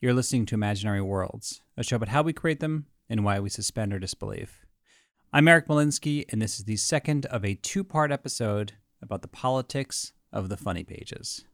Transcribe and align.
You're 0.00 0.14
listening 0.14 0.46
to 0.46 0.54
Imaginary 0.54 1.02
Worlds, 1.02 1.60
a 1.76 1.82
show 1.82 1.96
about 1.96 2.10
how 2.10 2.22
we 2.22 2.32
create 2.32 2.60
them 2.60 2.86
and 3.10 3.24
why 3.24 3.40
we 3.40 3.50
suspend 3.50 3.92
our 3.92 3.98
disbelief. 3.98 4.64
I'm 5.32 5.48
Eric 5.48 5.66
Molinsky, 5.66 6.24
and 6.28 6.40
this 6.40 6.60
is 6.60 6.66
the 6.66 6.76
second 6.76 7.26
of 7.26 7.44
a 7.44 7.56
two 7.56 7.82
part 7.82 8.12
episode 8.12 8.74
about 9.02 9.22
the 9.22 9.28
politics 9.28 10.12
of 10.32 10.50
the 10.50 10.56
funny 10.56 10.84
pages. 10.84 11.44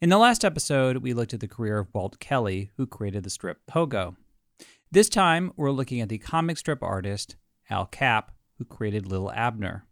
In 0.00 0.10
the 0.10 0.18
last 0.18 0.44
episode, 0.44 0.98
we 0.98 1.12
looked 1.12 1.34
at 1.34 1.40
the 1.40 1.48
career 1.48 1.80
of 1.80 1.92
Walt 1.92 2.20
Kelly, 2.20 2.70
who 2.76 2.86
created 2.86 3.24
the 3.24 3.30
strip 3.30 3.66
Pogo. 3.68 4.14
This 4.92 5.08
time, 5.08 5.52
we're 5.56 5.72
looking 5.72 6.00
at 6.00 6.10
the 6.10 6.18
comic 6.18 6.56
strip 6.56 6.84
artist 6.84 7.34
Al 7.68 7.86
Capp, 7.86 8.30
who 8.58 8.64
created 8.64 9.08
Little 9.08 9.32
Abner. 9.32 9.88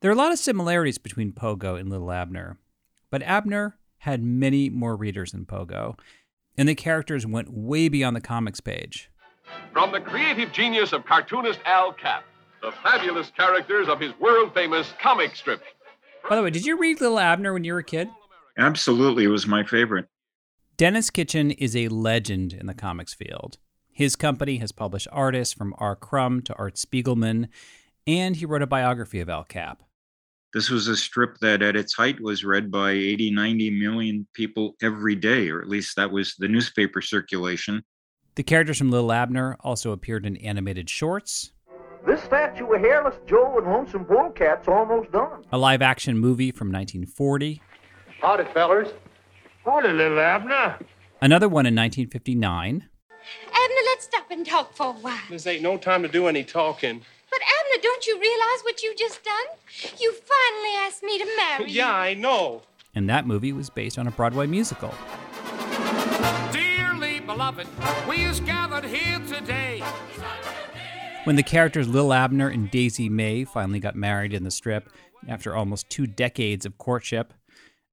There 0.00 0.10
are 0.12 0.14
a 0.14 0.16
lot 0.16 0.30
of 0.30 0.38
similarities 0.38 0.98
between 0.98 1.32
Pogo 1.32 1.80
and 1.80 1.90
Little 1.90 2.12
Abner, 2.12 2.60
but 3.10 3.24
Abner 3.24 3.76
had 4.00 4.22
many 4.22 4.70
more 4.70 4.96
readers 4.96 5.32
than 5.32 5.44
Pogo, 5.44 5.98
and 6.60 6.68
the 6.68 6.74
characters 6.74 7.26
went 7.26 7.50
way 7.50 7.88
beyond 7.88 8.14
the 8.14 8.20
comics 8.20 8.60
page. 8.60 9.10
From 9.72 9.92
the 9.92 10.00
creative 10.00 10.52
genius 10.52 10.92
of 10.92 11.06
cartoonist 11.06 11.58
Al 11.64 11.90
Capp, 11.90 12.22
the 12.60 12.70
fabulous 12.82 13.32
characters 13.34 13.88
of 13.88 13.98
his 13.98 14.12
world 14.20 14.52
famous 14.52 14.92
comic 15.00 15.34
strip. 15.34 15.62
By 16.28 16.36
the 16.36 16.42
way, 16.42 16.50
did 16.50 16.66
you 16.66 16.78
read 16.78 17.00
Little 17.00 17.18
Abner 17.18 17.54
when 17.54 17.64
you 17.64 17.72
were 17.72 17.78
a 17.78 17.84
kid? 17.84 18.10
Absolutely, 18.58 19.24
it 19.24 19.28
was 19.28 19.46
my 19.46 19.64
favorite. 19.64 20.06
Denis 20.76 21.08
Kitchen 21.08 21.50
is 21.52 21.74
a 21.74 21.88
legend 21.88 22.52
in 22.52 22.66
the 22.66 22.74
comics 22.74 23.14
field. 23.14 23.56
His 23.90 24.14
company 24.14 24.58
has 24.58 24.70
published 24.70 25.08
artists 25.10 25.54
from 25.54 25.74
R. 25.78 25.96
Crumb 25.96 26.42
to 26.42 26.54
Art 26.56 26.74
Spiegelman, 26.74 27.48
and 28.06 28.36
he 28.36 28.44
wrote 28.44 28.60
a 28.60 28.66
biography 28.66 29.20
of 29.20 29.30
Al 29.30 29.44
Capp. 29.44 29.82
This 30.52 30.68
was 30.68 30.88
a 30.88 30.96
strip 30.96 31.38
that 31.40 31.62
at 31.62 31.76
its 31.76 31.94
height 31.94 32.20
was 32.20 32.44
read 32.44 32.70
by 32.70 32.90
80, 32.90 33.30
90 33.30 33.70
million 33.70 34.26
people 34.34 34.74
every 34.82 35.14
day, 35.14 35.48
or 35.48 35.60
at 35.62 35.68
least 35.68 35.94
that 35.96 36.10
was 36.10 36.34
the 36.38 36.48
newspaper 36.48 37.00
circulation. 37.00 37.82
The 38.34 38.42
characters 38.42 38.78
from 38.78 38.90
Little 38.90 39.12
Abner 39.12 39.56
also 39.60 39.92
appeared 39.92 40.26
in 40.26 40.36
animated 40.38 40.90
shorts, 40.90 41.52
This 42.06 42.22
statue 42.22 42.66
of 42.72 42.80
Hairless 42.80 43.16
Joe 43.28 43.58
and 43.58 43.66
Lonesome 43.66 44.04
Polecat's 44.06 44.66
almost 44.66 45.12
done. 45.12 45.44
a 45.52 45.58
live 45.58 45.82
action 45.82 46.18
movie 46.18 46.50
from 46.50 46.68
1940, 46.72 47.62
Howdy, 48.20 48.44
fellers. 48.52 48.88
Howdy, 49.64 49.88
little 49.92 50.18
Abner. 50.18 50.78
another 51.22 51.48
one 51.48 51.66
in 51.66 51.74
1959, 51.76 52.88
Abner, 53.46 53.74
let's 53.86 54.04
stop 54.06 54.24
and 54.30 54.44
talk 54.46 54.74
for 54.74 54.86
a 54.88 54.92
while. 54.92 55.18
This 55.28 55.46
ain't 55.46 55.62
no 55.62 55.76
time 55.76 56.02
to 56.02 56.08
do 56.08 56.26
any 56.26 56.42
talking. 56.42 57.02
But 57.80 57.84
don't 57.84 58.06
you 58.06 58.20
realize 58.20 58.60
what 58.62 58.82
you've 58.82 58.98
just 58.98 59.24
done? 59.24 59.94
You 59.98 60.12
finally 60.12 60.76
asked 60.80 61.02
me 61.02 61.18
to 61.18 61.24
marry 61.34 61.64
you. 61.64 61.70
Yeah, 61.80 61.94
I 61.94 62.12
know. 62.12 62.60
and 62.94 63.08
that 63.08 63.26
movie 63.26 63.54
was 63.54 63.70
based 63.70 63.98
on 63.98 64.06
a 64.06 64.10
Broadway 64.10 64.46
musical. 64.46 64.92
Dearly 66.52 67.20
beloved, 67.20 67.66
we 68.06 68.22
is 68.24 68.40
gathered 68.40 68.84
here 68.84 69.18
today. 69.20 69.82
When 71.24 71.36
the 71.36 71.42
characters 71.42 71.88
Lil 71.88 72.12
Abner 72.12 72.48
and 72.48 72.70
Daisy 72.70 73.08
Mae 73.08 73.44
finally 73.44 73.80
got 73.80 73.96
married 73.96 74.34
in 74.34 74.44
the 74.44 74.50
strip 74.50 74.90
after 75.26 75.56
almost 75.56 75.88
two 75.88 76.06
decades 76.06 76.66
of 76.66 76.76
courtship, 76.76 77.32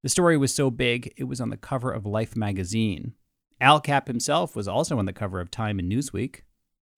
the 0.03 0.09
story 0.09 0.35
was 0.35 0.53
so 0.53 0.69
big 0.69 1.13
it 1.15 1.29
was 1.29 1.39
on 1.39 1.49
the 1.49 1.55
cover 1.55 1.93
of 1.93 2.05
Life 2.05 2.35
magazine. 2.35 3.13
Al 3.61 3.79
Capp 3.79 4.07
himself 4.07 4.53
was 4.53 4.67
also 4.67 4.99
on 4.99 5.05
the 5.05 5.13
cover 5.13 5.39
of 5.39 5.49
Time 5.49 5.79
and 5.79 5.89
Newsweek. 5.89 6.41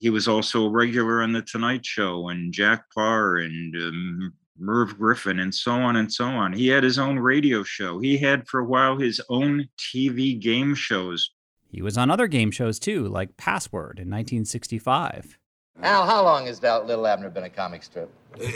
He 0.00 0.08
was 0.08 0.26
also 0.26 0.64
a 0.64 0.70
regular 0.70 1.22
on 1.22 1.32
The 1.32 1.42
Tonight 1.42 1.84
Show 1.84 2.30
and 2.30 2.52
Jack 2.52 2.84
Paar 2.94 3.36
and 3.36 3.76
um, 3.76 4.32
Merv 4.58 4.98
Griffin 4.98 5.40
and 5.40 5.54
so 5.54 5.72
on 5.72 5.96
and 5.96 6.10
so 6.10 6.24
on. 6.24 6.54
He 6.54 6.68
had 6.68 6.82
his 6.82 6.98
own 6.98 7.18
radio 7.18 7.62
show. 7.62 7.98
He 7.98 8.16
had 8.16 8.48
for 8.48 8.60
a 8.60 8.64
while 8.64 8.96
his 8.96 9.20
own 9.28 9.68
TV 9.78 10.40
game 10.40 10.74
shows. 10.74 11.30
He 11.68 11.82
was 11.82 11.98
on 11.98 12.10
other 12.10 12.26
game 12.28 12.50
shows 12.50 12.78
too, 12.78 13.08
like 13.08 13.36
Password 13.36 13.98
in 13.98 14.08
1965. 14.08 15.38
Al, 15.82 16.06
how 16.06 16.24
long 16.24 16.46
has 16.46 16.58
Dal- 16.58 16.84
Little 16.84 17.06
Abner 17.06 17.30
been 17.30 17.44
a 17.44 17.50
comic 17.50 17.82
strip? 17.82 18.10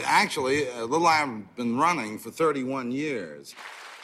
Actually, 0.05 0.69
uh, 0.71 0.85
Little 0.85 1.07
I've 1.07 1.57
been 1.57 1.77
running 1.77 2.19
for 2.19 2.31
31 2.31 2.91
years. 2.91 3.55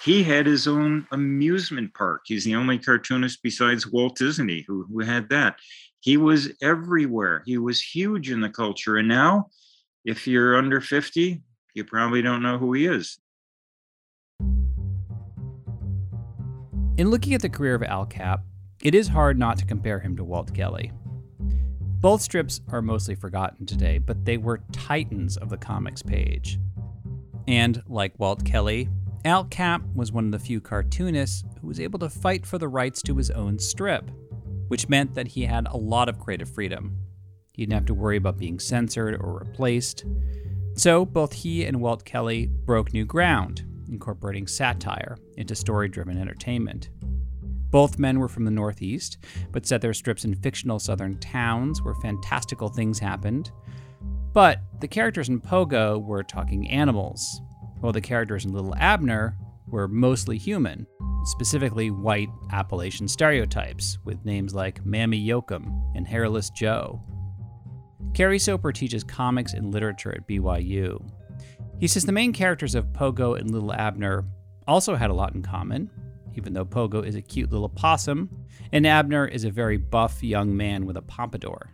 He 0.02 0.22
had 0.22 0.46
his 0.46 0.66
own 0.66 1.06
amusement 1.12 1.92
park. 1.92 2.22
He's 2.24 2.44
the 2.44 2.54
only 2.54 2.78
cartoonist 2.78 3.42
besides 3.42 3.86
Walt 3.86 4.16
Disney 4.16 4.64
who, 4.66 4.86
who 4.90 5.00
had 5.00 5.28
that. 5.28 5.56
He 6.00 6.16
was 6.16 6.50
everywhere. 6.62 7.42
He 7.44 7.58
was 7.58 7.82
huge 7.82 8.30
in 8.30 8.40
the 8.40 8.48
culture. 8.48 8.96
And 8.96 9.08
now, 9.08 9.48
if 10.06 10.26
you're 10.26 10.56
under 10.56 10.80
50, 10.80 11.42
you 11.74 11.84
probably 11.84 12.22
don't 12.22 12.42
know 12.42 12.56
who 12.56 12.72
he 12.72 12.86
is. 12.86 13.18
In 16.96 17.10
looking 17.10 17.34
at 17.34 17.42
the 17.42 17.50
career 17.50 17.74
of 17.74 17.82
Al 17.82 18.06
Capp, 18.06 18.42
it 18.82 18.94
is 18.94 19.08
hard 19.08 19.38
not 19.38 19.58
to 19.58 19.66
compare 19.66 20.00
him 20.00 20.16
to 20.16 20.24
Walt 20.24 20.54
Kelly. 20.54 20.92
Both 22.00 22.22
strips 22.22 22.62
are 22.68 22.80
mostly 22.80 23.14
forgotten 23.14 23.66
today, 23.66 23.98
but 23.98 24.24
they 24.24 24.38
were 24.38 24.62
titans 24.72 25.36
of 25.36 25.50
the 25.50 25.58
comics 25.58 26.02
page. 26.02 26.58
And 27.46 27.82
like 27.86 28.18
Walt 28.18 28.44
Kelly, 28.46 28.88
Al 29.24 29.44
Capp 29.44 29.82
was 29.94 30.12
one 30.12 30.24
of 30.24 30.32
the 30.32 30.38
few 30.38 30.62
cartoonists 30.62 31.44
who 31.60 31.66
was 31.66 31.78
able 31.78 31.98
to 31.98 32.08
fight 32.08 32.46
for 32.46 32.56
the 32.56 32.68
rights 32.68 33.02
to 33.02 33.16
his 33.16 33.30
own 33.30 33.58
strip, 33.58 34.10
which 34.68 34.88
meant 34.88 35.14
that 35.14 35.28
he 35.28 35.44
had 35.44 35.66
a 35.68 35.76
lot 35.76 36.08
of 36.08 36.18
creative 36.18 36.48
freedom. 36.48 36.96
He 37.52 37.62
didn't 37.62 37.74
have 37.74 37.86
to 37.86 37.94
worry 37.94 38.16
about 38.16 38.38
being 38.38 38.58
censored 38.58 39.20
or 39.20 39.38
replaced. 39.40 40.06
So 40.74 41.04
both 41.04 41.34
he 41.34 41.66
and 41.66 41.82
Walt 41.82 42.06
Kelly 42.06 42.46
broke 42.46 42.94
new 42.94 43.04
ground, 43.04 43.62
incorporating 43.90 44.46
satire 44.46 45.18
into 45.36 45.54
story 45.54 45.88
driven 45.90 46.16
entertainment. 46.16 46.88
Both 47.70 47.98
men 47.98 48.20
were 48.20 48.28
from 48.28 48.46
the 48.46 48.50
Northeast, 48.50 49.18
but 49.52 49.66
set 49.66 49.82
their 49.82 49.92
strips 49.92 50.24
in 50.24 50.34
fictional 50.34 50.78
southern 50.78 51.18
towns 51.18 51.82
where 51.82 51.94
fantastical 51.94 52.68
things 52.68 52.98
happened. 52.98 53.52
But 54.32 54.60
the 54.80 54.88
characters 54.88 55.28
in 55.28 55.42
Pogo 55.42 56.02
were 56.02 56.22
talking 56.22 56.70
animals, 56.70 57.42
while 57.80 57.92
the 57.92 58.00
characters 58.00 58.44
in 58.44 58.52
Little 58.52 58.74
Abner 58.76 59.36
were 59.66 59.88
mostly 59.88 60.38
human, 60.38 60.86
specifically 61.24 61.90
white 61.90 62.28
Appalachian 62.52 63.08
stereotypes 63.08 63.98
with 64.04 64.24
names 64.24 64.54
like 64.54 64.84
Mammy 64.84 65.24
Yokum 65.24 65.82
and 65.94 66.06
Hairless 66.06 66.50
Joe. 66.50 67.02
Kerry 68.14 68.38
Soper 68.38 68.72
teaches 68.72 69.04
comics 69.04 69.52
and 69.52 69.72
literature 69.72 70.12
at 70.12 70.26
BYU. 70.26 71.00
He 71.78 71.86
says 71.86 72.04
the 72.04 72.12
main 72.12 72.32
characters 72.32 72.74
of 72.74 72.92
Pogo 72.92 73.38
and 73.38 73.50
Little 73.50 73.72
Abner 73.72 74.24
also 74.66 74.94
had 74.96 75.10
a 75.10 75.14
lot 75.14 75.34
in 75.34 75.42
common, 75.42 75.90
even 76.36 76.52
though 76.52 76.64
Pogo 76.64 77.04
is 77.04 77.14
a 77.14 77.22
cute 77.22 77.50
little 77.50 77.68
possum, 77.68 78.28
and 78.72 78.86
Abner 78.86 79.26
is 79.26 79.44
a 79.44 79.50
very 79.50 79.76
buff 79.76 80.22
young 80.22 80.56
man 80.56 80.86
with 80.86 80.96
a 80.96 81.02
pompadour. 81.02 81.70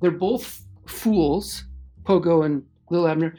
They're 0.00 0.10
both 0.10 0.64
fools, 0.86 1.64
Pogo 2.04 2.44
and 2.44 2.64
Little 2.90 3.08
Abner, 3.08 3.36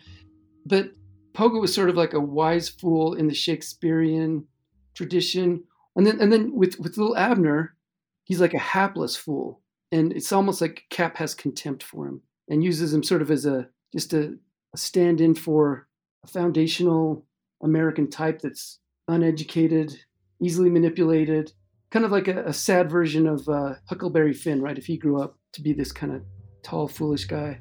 but 0.66 0.91
Pogo 1.33 1.59
was 1.59 1.73
sort 1.73 1.89
of 1.89 1.95
like 1.95 2.13
a 2.13 2.19
wise 2.19 2.69
fool 2.69 3.13
in 3.13 3.27
the 3.27 3.33
Shakespearean 3.33 4.45
tradition, 4.94 5.63
and 5.95 6.05
then 6.05 6.21
and 6.21 6.31
then 6.31 6.55
with 6.55 6.79
with 6.79 6.97
Lil 6.97 7.17
Abner, 7.17 7.75
he's 8.23 8.41
like 8.41 8.53
a 8.53 8.59
hapless 8.59 9.16
fool, 9.16 9.61
and 9.91 10.13
it's 10.13 10.31
almost 10.31 10.61
like 10.61 10.84
Capp 10.90 11.17
has 11.17 11.34
contempt 11.34 11.84
for 11.84 12.08
him 12.08 12.22
and 12.49 12.63
uses 12.63 12.93
him 12.93 13.03
sort 13.03 13.22
of 13.22 13.31
as 13.31 13.46
a 13.46 13.67
just 13.91 14.13
a, 14.13 14.35
a 14.73 14.78
stand-in 14.78 15.35
for 15.35 15.87
a 16.23 16.28
foundational 16.28 17.25
American 17.61 18.09
type 18.09 18.41
that's 18.41 18.79
uneducated, 19.08 19.96
easily 20.41 20.69
manipulated, 20.69 21.52
kind 21.90 22.05
of 22.05 22.11
like 22.11 22.28
a, 22.28 22.43
a 22.46 22.53
sad 22.53 22.90
version 22.90 23.28
of 23.28 23.47
uh, 23.47 23.75
Huckleberry 23.87 24.34
Finn, 24.34 24.61
right? 24.61 24.78
If 24.78 24.85
he 24.85 24.97
grew 24.97 25.22
up 25.22 25.37
to 25.53 25.61
be 25.61 25.73
this 25.73 25.91
kind 25.91 26.13
of 26.13 26.23
tall, 26.63 26.87
foolish 26.87 27.25
guy. 27.25 27.59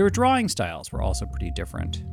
Their 0.00 0.08
drawing 0.08 0.48
styles 0.48 0.90
were 0.90 1.02
also 1.02 1.26
pretty 1.26 1.50
different. 1.50 2.04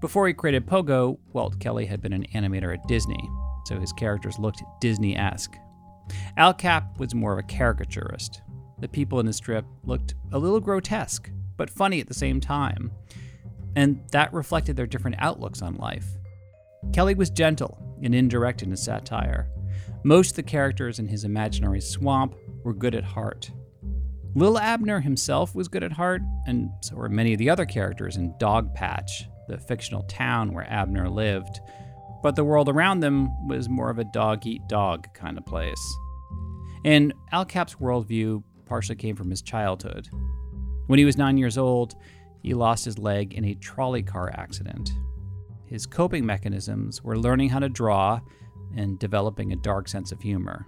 Before 0.00 0.28
he 0.28 0.32
created 0.32 0.64
Pogo, 0.64 1.18
Walt 1.32 1.58
Kelly 1.58 1.84
had 1.84 2.00
been 2.00 2.12
an 2.12 2.24
animator 2.32 2.72
at 2.72 2.86
Disney, 2.86 3.18
so 3.64 3.80
his 3.80 3.92
characters 3.94 4.38
looked 4.38 4.62
Disney 4.80 5.16
esque. 5.16 5.56
Al 6.36 6.54
Capp 6.54 7.00
was 7.00 7.16
more 7.16 7.32
of 7.32 7.40
a 7.40 7.42
caricaturist. 7.42 8.42
The 8.78 8.86
people 8.86 9.18
in 9.18 9.26
the 9.26 9.32
strip 9.32 9.64
looked 9.82 10.14
a 10.30 10.38
little 10.38 10.60
grotesque, 10.60 11.28
but 11.56 11.68
funny 11.68 12.00
at 12.00 12.06
the 12.06 12.14
same 12.14 12.40
time, 12.40 12.92
and 13.74 14.00
that 14.12 14.32
reflected 14.32 14.76
their 14.76 14.86
different 14.86 15.16
outlooks 15.18 15.62
on 15.62 15.74
life. 15.74 16.06
Kelly 16.92 17.16
was 17.16 17.30
gentle 17.30 17.76
and 18.04 18.14
indirect 18.14 18.62
in 18.62 18.70
his 18.70 18.84
satire. 18.84 19.50
Most 20.04 20.30
of 20.30 20.36
the 20.36 20.42
characters 20.44 21.00
in 21.00 21.08
his 21.08 21.24
imaginary 21.24 21.80
swamp 21.80 22.36
were 22.62 22.72
good 22.72 22.94
at 22.94 23.02
heart. 23.02 23.50
Lil 24.36 24.58
Abner 24.58 25.00
himself 25.00 25.54
was 25.54 25.66
good 25.66 25.82
at 25.82 25.92
heart, 25.92 26.20
and 26.46 26.68
so 26.82 26.94
were 26.94 27.08
many 27.08 27.32
of 27.32 27.38
the 27.38 27.48
other 27.48 27.64
characters 27.64 28.18
in 28.18 28.34
Dogpatch, 28.34 29.10
the 29.48 29.56
fictional 29.56 30.02
town 30.02 30.52
where 30.52 30.70
Abner 30.70 31.08
lived. 31.08 31.58
But 32.22 32.36
the 32.36 32.44
world 32.44 32.68
around 32.68 33.00
them 33.00 33.30
was 33.48 33.70
more 33.70 33.88
of 33.88 33.98
a 33.98 34.04
dog 34.04 34.46
eat 34.46 34.60
dog 34.68 35.06
kind 35.14 35.38
of 35.38 35.46
place. 35.46 35.96
And 36.84 37.14
Al 37.32 37.46
Capp's 37.46 37.76
worldview 37.76 38.42
partially 38.66 38.96
came 38.96 39.16
from 39.16 39.30
his 39.30 39.40
childhood. 39.40 40.06
When 40.86 40.98
he 40.98 41.06
was 41.06 41.16
nine 41.16 41.38
years 41.38 41.56
old, 41.56 41.94
he 42.42 42.52
lost 42.52 42.84
his 42.84 42.98
leg 42.98 43.32
in 43.32 43.46
a 43.46 43.54
trolley 43.54 44.02
car 44.02 44.30
accident. 44.36 44.90
His 45.64 45.86
coping 45.86 46.26
mechanisms 46.26 47.02
were 47.02 47.18
learning 47.18 47.48
how 47.48 47.60
to 47.60 47.70
draw 47.70 48.20
and 48.76 48.98
developing 48.98 49.54
a 49.54 49.56
dark 49.56 49.88
sense 49.88 50.12
of 50.12 50.20
humor. 50.20 50.66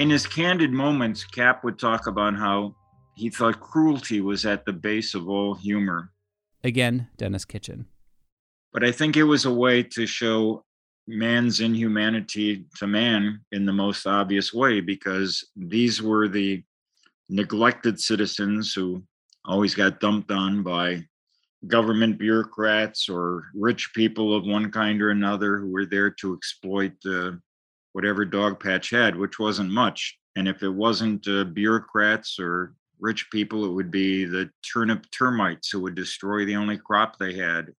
In 0.00 0.08
his 0.08 0.26
candid 0.26 0.72
moments, 0.72 1.24
Capp 1.24 1.62
would 1.62 1.78
talk 1.78 2.06
about 2.06 2.34
how 2.34 2.74
he 3.16 3.28
thought 3.28 3.60
cruelty 3.60 4.22
was 4.22 4.46
at 4.46 4.64
the 4.64 4.72
base 4.72 5.14
of 5.14 5.28
all 5.28 5.52
humor. 5.52 6.10
Again, 6.64 7.08
Denis 7.18 7.44
Kitchen. 7.44 7.84
But 8.72 8.82
I 8.82 8.92
think 8.92 9.18
it 9.18 9.24
was 9.24 9.44
a 9.44 9.52
way 9.52 9.82
to 9.82 10.06
show 10.06 10.64
man's 11.06 11.60
inhumanity 11.60 12.64
to 12.76 12.86
man 12.86 13.40
in 13.52 13.66
the 13.66 13.74
most 13.74 14.06
obvious 14.06 14.54
way 14.54 14.80
because 14.80 15.46
these 15.54 16.00
were 16.00 16.28
the 16.28 16.64
neglected 17.28 18.00
citizens 18.00 18.72
who 18.72 19.04
always 19.44 19.74
got 19.74 20.00
dumped 20.00 20.30
on 20.30 20.62
by 20.62 21.04
government 21.66 22.18
bureaucrats 22.18 23.06
or 23.06 23.44
rich 23.54 23.90
people 23.94 24.34
of 24.34 24.46
one 24.46 24.70
kind 24.70 25.02
or 25.02 25.10
another 25.10 25.58
who 25.58 25.70
were 25.70 25.84
there 25.84 26.10
to 26.10 26.32
exploit 26.32 26.94
uh, 27.04 27.32
whatever 27.92 28.24
Dogpatch 28.24 28.90
had, 28.90 29.16
which 29.16 29.38
wasn't 29.38 29.70
much. 29.70 30.18
And 30.36 30.48
if 30.48 30.62
it 30.62 30.68
wasn't 30.68 31.26
uh, 31.26 31.44
bureaucrats 31.44 32.38
or 32.38 32.74
rich 33.00 33.30
people, 33.30 33.64
it 33.64 33.72
would 33.72 33.90
be 33.90 34.24
the 34.24 34.50
turnip 34.62 35.06
termites 35.10 35.70
who 35.70 35.80
would 35.80 35.94
destroy 35.94 36.44
the 36.44 36.56
only 36.56 36.78
crop 36.78 37.18
they 37.18 37.34
had. 37.34 37.72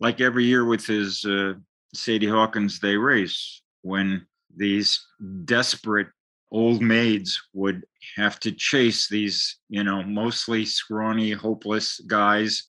Like 0.00 0.20
every 0.20 0.44
year 0.44 0.64
with 0.64 0.86
his 0.86 1.24
uh, 1.24 1.54
Sadie 1.94 2.28
Hawkins 2.28 2.78
Day 2.78 2.96
race, 2.96 3.62
when 3.82 4.26
these 4.56 5.04
desperate 5.44 6.08
old 6.50 6.80
maids 6.80 7.40
would 7.52 7.84
have 8.16 8.40
to 8.40 8.52
chase 8.52 9.08
these, 9.08 9.58
you 9.68 9.84
know, 9.84 10.02
mostly 10.02 10.64
scrawny, 10.64 11.32
hopeless 11.32 12.00
guys. 12.06 12.68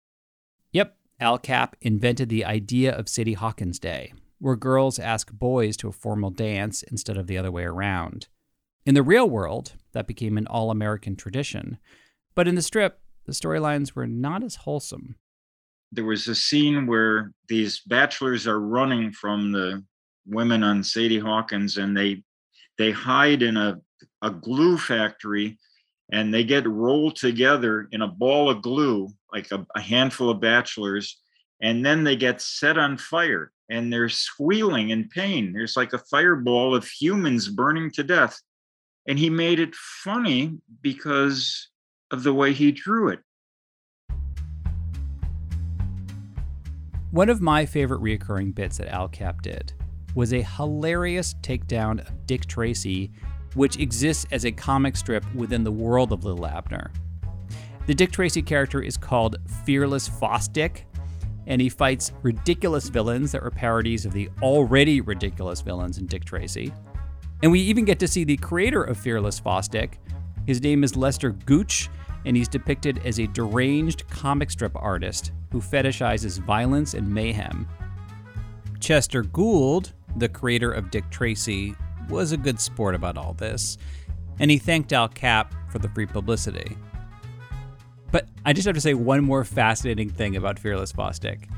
Yep, 0.73 0.97
Al 1.19 1.37
Capp 1.37 1.75
invented 1.81 2.29
the 2.29 2.45
idea 2.45 2.93
of 2.93 3.07
Sadie 3.07 3.33
Hawkins 3.33 3.79
Day, 3.79 4.13
where 4.39 4.55
girls 4.55 4.99
ask 4.99 5.31
boys 5.31 5.77
to 5.77 5.87
a 5.87 5.93
formal 5.93 6.31
dance 6.31 6.83
instead 6.83 7.17
of 7.17 7.27
the 7.27 7.37
other 7.37 7.51
way 7.51 7.63
around. 7.63 8.27
In 8.85 8.95
the 8.95 9.03
real 9.03 9.29
world, 9.29 9.73
that 9.91 10.07
became 10.07 10.37
an 10.37 10.47
all 10.47 10.71
American 10.71 11.15
tradition. 11.15 11.77
But 12.35 12.47
in 12.47 12.55
the 12.55 12.61
strip, 12.61 12.99
the 13.25 13.33
storylines 13.33 13.93
were 13.93 14.07
not 14.07 14.43
as 14.43 14.55
wholesome. 14.55 15.15
There 15.91 16.05
was 16.05 16.27
a 16.27 16.35
scene 16.35 16.87
where 16.87 17.31
these 17.47 17.81
bachelors 17.85 18.47
are 18.47 18.59
running 18.59 19.11
from 19.11 19.51
the 19.51 19.83
women 20.25 20.63
on 20.63 20.83
Sadie 20.83 21.19
Hawkins 21.19 21.77
and 21.77 21.95
they 21.95 22.23
they 22.77 22.91
hide 22.91 23.41
in 23.41 23.57
a, 23.57 23.79
a 24.21 24.31
glue 24.31 24.77
factory 24.77 25.57
and 26.11 26.33
they 26.33 26.43
get 26.43 26.67
rolled 26.67 27.15
together 27.15 27.87
in 27.91 28.01
a 28.01 28.07
ball 28.07 28.49
of 28.49 28.61
glue, 28.61 29.09
like 29.33 29.51
a, 29.51 29.65
a 29.75 29.81
handful 29.81 30.29
of 30.29 30.39
bachelors, 30.39 31.21
and 31.61 31.85
then 31.85 32.03
they 32.03 32.15
get 32.15 32.41
set 32.41 32.77
on 32.77 32.97
fire 32.97 33.51
and 33.69 33.91
they're 33.91 34.09
squealing 34.09 34.89
in 34.89 35.09
pain. 35.09 35.53
There's 35.53 35.77
like 35.77 35.93
a 35.93 35.99
fireball 35.99 36.73
of 36.73 36.87
humans 36.87 37.47
burning 37.49 37.91
to 37.91 38.03
death. 38.03 38.39
And 39.07 39.17
he 39.17 39.29
made 39.29 39.59
it 39.59 39.75
funny 39.75 40.59
because 40.81 41.69
of 42.11 42.23
the 42.23 42.33
way 42.33 42.53
he 42.53 42.71
drew 42.71 43.09
it. 43.09 43.19
One 47.11 47.29
of 47.29 47.41
my 47.41 47.65
favorite 47.65 48.01
reoccurring 48.01 48.53
bits 48.53 48.77
that 48.77 48.93
Al 48.93 49.07
Capp 49.07 49.41
did 49.41 49.73
was 50.15 50.33
a 50.33 50.41
hilarious 50.43 51.35
takedown 51.41 52.07
of 52.07 52.27
Dick 52.27 52.45
Tracy, 52.45 53.11
which 53.55 53.79
exists 53.79 54.27
as 54.31 54.45
a 54.45 54.51
comic 54.51 54.95
strip 54.95 55.23
within 55.33 55.63
the 55.63 55.71
world 55.71 56.11
of 56.11 56.23
Lil 56.23 56.45
Abner. 56.45 56.91
The 57.87 57.95
Dick 57.95 58.11
Tracy 58.11 58.43
character 58.43 58.81
is 58.81 58.97
called 58.97 59.37
Fearless 59.65 60.07
Fosdick, 60.07 60.83
and 61.47 61.61
he 61.61 61.69
fights 61.69 62.11
ridiculous 62.21 62.89
villains 62.89 63.31
that 63.31 63.43
were 63.43 63.51
parodies 63.51 64.05
of 64.05 64.13
the 64.13 64.29
already 64.41 65.01
ridiculous 65.01 65.61
villains 65.61 65.97
in 65.97 66.05
Dick 66.05 66.25
Tracy. 66.25 66.73
And 67.41 67.51
we 67.51 67.59
even 67.61 67.85
get 67.85 67.99
to 67.99 68.07
see 68.07 68.23
the 68.23 68.37
creator 68.37 68.83
of 68.83 68.97
Fearless 68.97 69.39
Fosdick. 69.39 69.93
His 70.45 70.61
name 70.61 70.83
is 70.83 70.95
Lester 70.95 71.31
Gooch, 71.31 71.89
and 72.25 72.35
he's 72.35 72.47
depicted 72.47 73.01
as 73.05 73.19
a 73.19 73.27
deranged 73.27 74.07
comic 74.09 74.51
strip 74.51 74.73
artist 74.75 75.31
who 75.51 75.61
fetishizes 75.61 76.39
violence 76.39 76.93
and 76.93 77.09
mayhem. 77.09 77.67
Chester 78.79 79.23
Gould, 79.23 79.93
the 80.17 80.29
creator 80.29 80.71
of 80.71 80.91
Dick 80.91 81.09
Tracy, 81.09 81.75
was 82.09 82.31
a 82.31 82.37
good 82.37 82.59
sport 82.59 82.95
about 82.95 83.17
all 83.17 83.33
this, 83.33 83.77
and 84.39 84.49
he 84.49 84.57
thanked 84.57 84.93
Al 84.93 85.07
Capp 85.07 85.53
for 85.71 85.79
the 85.79 85.89
free 85.89 86.05
publicity. 86.05 86.77
But 88.11 88.27
I 88.45 88.53
just 88.53 88.65
have 88.65 88.75
to 88.75 88.81
say 88.81 88.93
one 88.93 89.23
more 89.23 89.43
fascinating 89.43 90.09
thing 90.09 90.35
about 90.35 90.59
Fearless 90.59 90.91
Fosdick. 90.91 91.49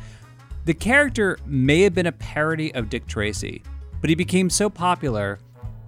The 0.65 0.73
character 0.73 1.37
may 1.45 1.81
have 1.81 1.93
been 1.93 2.05
a 2.05 2.11
parody 2.11 2.73
of 2.75 2.89
Dick 2.89 3.07
Tracy, 3.07 3.63
but 3.99 4.09
he 4.09 4.15
became 4.15 4.49
so 4.49 4.69
popular, 4.69 5.39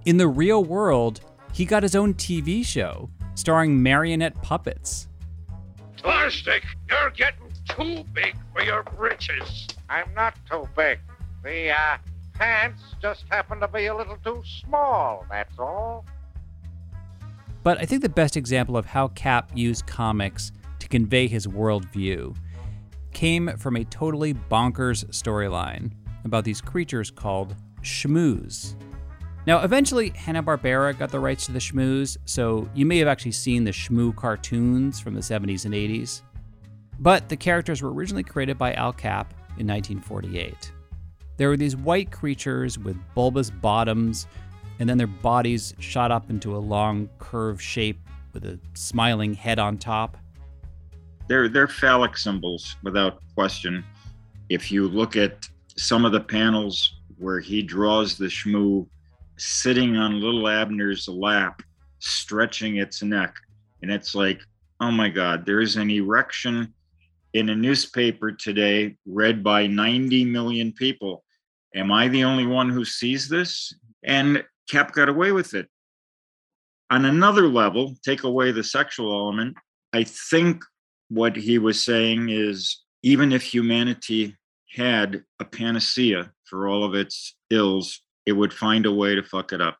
in 0.04 0.16
the 0.16 0.28
real 0.28 0.64
world, 0.64 1.20
he 1.52 1.64
got 1.64 1.82
his 1.82 1.94
own 1.94 2.14
TV 2.14 2.64
show 2.64 3.08
starring 3.34 3.82
marionette 3.82 4.40
puppets. 4.42 5.08
Fosdick, 5.98 6.62
you're 6.88 7.10
getting 7.10 7.52
too 7.68 8.04
big 8.12 8.36
for 8.52 8.62
your 8.62 8.82
britches. 8.82 9.66
I'm 9.88 10.12
not 10.14 10.34
too 10.50 10.68
big. 10.76 10.98
The 11.42 11.70
uh, 11.70 11.98
pants 12.34 12.82
just 13.00 13.24
happen 13.30 13.60
to 13.60 13.68
be 13.68 13.86
a 13.86 13.96
little 13.96 14.18
too 14.24 14.42
small, 14.60 15.24
that's 15.30 15.58
all. 15.58 16.04
But 17.64 17.80
I 17.80 17.86
think 17.86 18.02
the 18.02 18.10
best 18.10 18.36
example 18.36 18.76
of 18.76 18.84
how 18.84 19.08
Capp 19.08 19.50
used 19.54 19.86
comics 19.86 20.52
to 20.78 20.86
convey 20.86 21.26
his 21.26 21.46
worldview 21.46 22.36
came 23.12 23.56
from 23.56 23.76
a 23.76 23.84
totally 23.84 24.34
bonkers 24.34 25.06
storyline 25.06 25.90
about 26.24 26.44
these 26.44 26.60
creatures 26.60 27.10
called 27.10 27.56
Shmoos. 27.80 28.74
Now, 29.46 29.62
eventually, 29.62 30.10
Hanna-Barbera 30.10 30.98
got 30.98 31.10
the 31.10 31.20
rights 31.20 31.46
to 31.46 31.52
the 31.52 31.58
Shmoos, 31.58 32.18
so 32.26 32.68
you 32.74 32.84
may 32.84 32.98
have 32.98 33.08
actually 33.08 33.32
seen 33.32 33.64
the 33.64 33.70
Shmoo 33.70 34.14
cartoons 34.14 35.00
from 35.00 35.14
the 35.14 35.20
70s 35.20 35.64
and 35.64 35.74
80s. 35.74 36.22
But 37.00 37.28
the 37.28 37.36
characters 37.36 37.82
were 37.82 37.92
originally 37.92 38.22
created 38.22 38.58
by 38.58 38.74
Al 38.74 38.92
Capp 38.92 39.32
in 39.58 39.66
1948. 39.66 40.72
There 41.36 41.48
were 41.48 41.56
these 41.56 41.76
white 41.76 42.10
creatures 42.10 42.78
with 42.78 42.96
bulbous 43.14 43.50
bottoms 43.50 44.26
and 44.78 44.88
then 44.88 44.98
their 44.98 45.06
bodies 45.06 45.74
shot 45.78 46.10
up 46.10 46.30
into 46.30 46.56
a 46.56 46.58
long 46.58 47.08
curved 47.18 47.62
shape 47.62 47.98
with 48.32 48.44
a 48.44 48.58
smiling 48.74 49.34
head 49.34 49.58
on 49.58 49.78
top. 49.78 50.16
They're 51.28 51.48
they're 51.48 51.68
phallic 51.68 52.16
symbols 52.16 52.76
without 52.82 53.20
question. 53.34 53.84
If 54.48 54.70
you 54.70 54.88
look 54.88 55.16
at 55.16 55.48
some 55.76 56.04
of 56.04 56.12
the 56.12 56.20
panels 56.20 56.96
where 57.18 57.40
he 57.40 57.62
draws 57.62 58.18
the 58.18 58.26
shmoo 58.26 58.86
sitting 59.36 59.96
on 59.96 60.20
little 60.20 60.48
Abner's 60.48 61.08
lap, 61.08 61.62
stretching 61.98 62.76
its 62.76 63.02
neck, 63.02 63.34
and 63.82 63.90
it's 63.90 64.14
like, 64.14 64.40
oh 64.80 64.90
my 64.90 65.08
God, 65.08 65.46
there 65.46 65.60
is 65.60 65.76
an 65.76 65.90
erection 65.90 66.72
in 67.32 67.48
a 67.48 67.56
newspaper 67.56 68.32
today 68.32 68.96
read 69.06 69.42
by 69.42 69.66
90 69.66 70.24
million 70.26 70.72
people. 70.72 71.24
Am 71.74 71.90
I 71.90 72.08
the 72.08 72.22
only 72.22 72.46
one 72.46 72.68
who 72.68 72.84
sees 72.84 73.28
this? 73.28 73.74
And 74.04 74.44
Capp 74.68 74.92
got 74.92 75.08
away 75.08 75.32
with 75.32 75.54
it. 75.54 75.68
On 76.90 77.04
another 77.04 77.48
level, 77.48 77.96
take 78.04 78.24
away 78.24 78.52
the 78.52 78.64
sexual 78.64 79.12
element. 79.12 79.56
I 79.92 80.04
think 80.04 80.62
what 81.08 81.36
he 81.36 81.58
was 81.58 81.84
saying 81.84 82.28
is 82.28 82.82
even 83.02 83.32
if 83.32 83.42
humanity 83.42 84.36
had 84.74 85.22
a 85.40 85.44
panacea 85.44 86.32
for 86.44 86.68
all 86.68 86.84
of 86.84 86.94
its 86.94 87.36
ills, 87.50 88.00
it 88.26 88.32
would 88.32 88.52
find 88.52 88.86
a 88.86 88.92
way 88.92 89.14
to 89.14 89.22
fuck 89.22 89.52
it 89.52 89.60
up. 89.60 89.78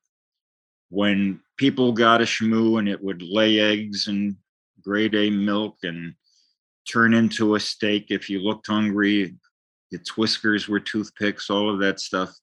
When 0.91 1.41
people 1.57 1.93
got 1.93 2.21
a 2.21 2.25
shmoo 2.25 2.79
and 2.79 2.89
it 2.89 3.03
would 3.03 3.23
lay 3.23 3.59
eggs 3.59 4.07
and 4.09 4.37
grade 4.83 5.15
A 5.15 5.31
milk 5.31 5.79
and 5.83 6.15
turn 6.89 7.15
into 7.15 7.55
a 7.55 7.61
steak 7.61 8.07
if 8.11 8.29
you 8.29 8.41
looked 8.41 8.67
hungry, 8.67 9.35
its 9.91 10.17
whiskers 10.17 10.69
were 10.69 10.81
toothpicks, 10.81 11.51
all 11.51 11.71
of 11.73 11.81
that 11.81 12.01
stuff 12.01 12.35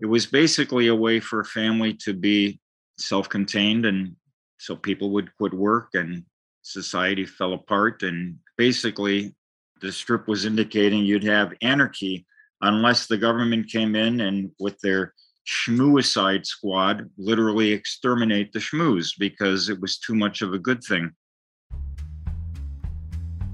it 0.00 0.06
was 0.06 0.26
basically 0.26 0.88
a 0.88 0.94
way 0.94 1.20
for 1.20 1.40
a 1.40 1.44
family 1.44 1.94
to 1.94 2.12
be 2.12 2.60
self-contained 2.98 3.86
and 3.86 4.14
so 4.58 4.74
people 4.74 5.10
would 5.10 5.34
quit 5.36 5.52
work 5.52 5.90
and 5.94 6.24
society 6.62 7.24
fell 7.24 7.52
apart 7.52 8.02
and 8.02 8.36
basically 8.56 9.34
the 9.80 9.92
strip 9.92 10.26
was 10.26 10.46
indicating 10.46 11.04
you'd 11.04 11.22
have 11.24 11.52
anarchy 11.62 12.26
unless 12.62 13.06
the 13.06 13.16
government 13.16 13.68
came 13.70 13.94
in 13.94 14.20
and 14.22 14.50
with 14.58 14.78
their 14.80 15.12
Schmooicide 15.46 16.44
Squad, 16.44 17.08
literally 17.16 17.70
exterminate 17.70 18.52
the 18.52 18.58
shmoos 18.58 19.12
because 19.16 19.68
it 19.68 19.80
was 19.80 19.98
too 19.98 20.14
much 20.14 20.42
of 20.42 20.52
a 20.52 20.58
good 20.58 20.82
thing. 20.82 21.12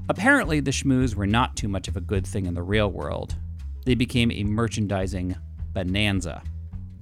Apparently, 0.09 0.61
the 0.61 0.71
shmoos 0.71 1.15
were 1.15 1.27
not 1.27 1.55
too 1.57 1.69
much 1.69 1.89
of 1.89 1.97
a 1.97 2.01
good 2.01 2.27
thing 2.27 2.47
in 2.47 2.55
the 2.55 2.63
real 2.63 2.91
world. 2.91 3.37
They 3.85 3.95
became 3.95 4.31
a 4.31 4.43
merchandising 4.45 5.37
bonanza. 5.73 6.43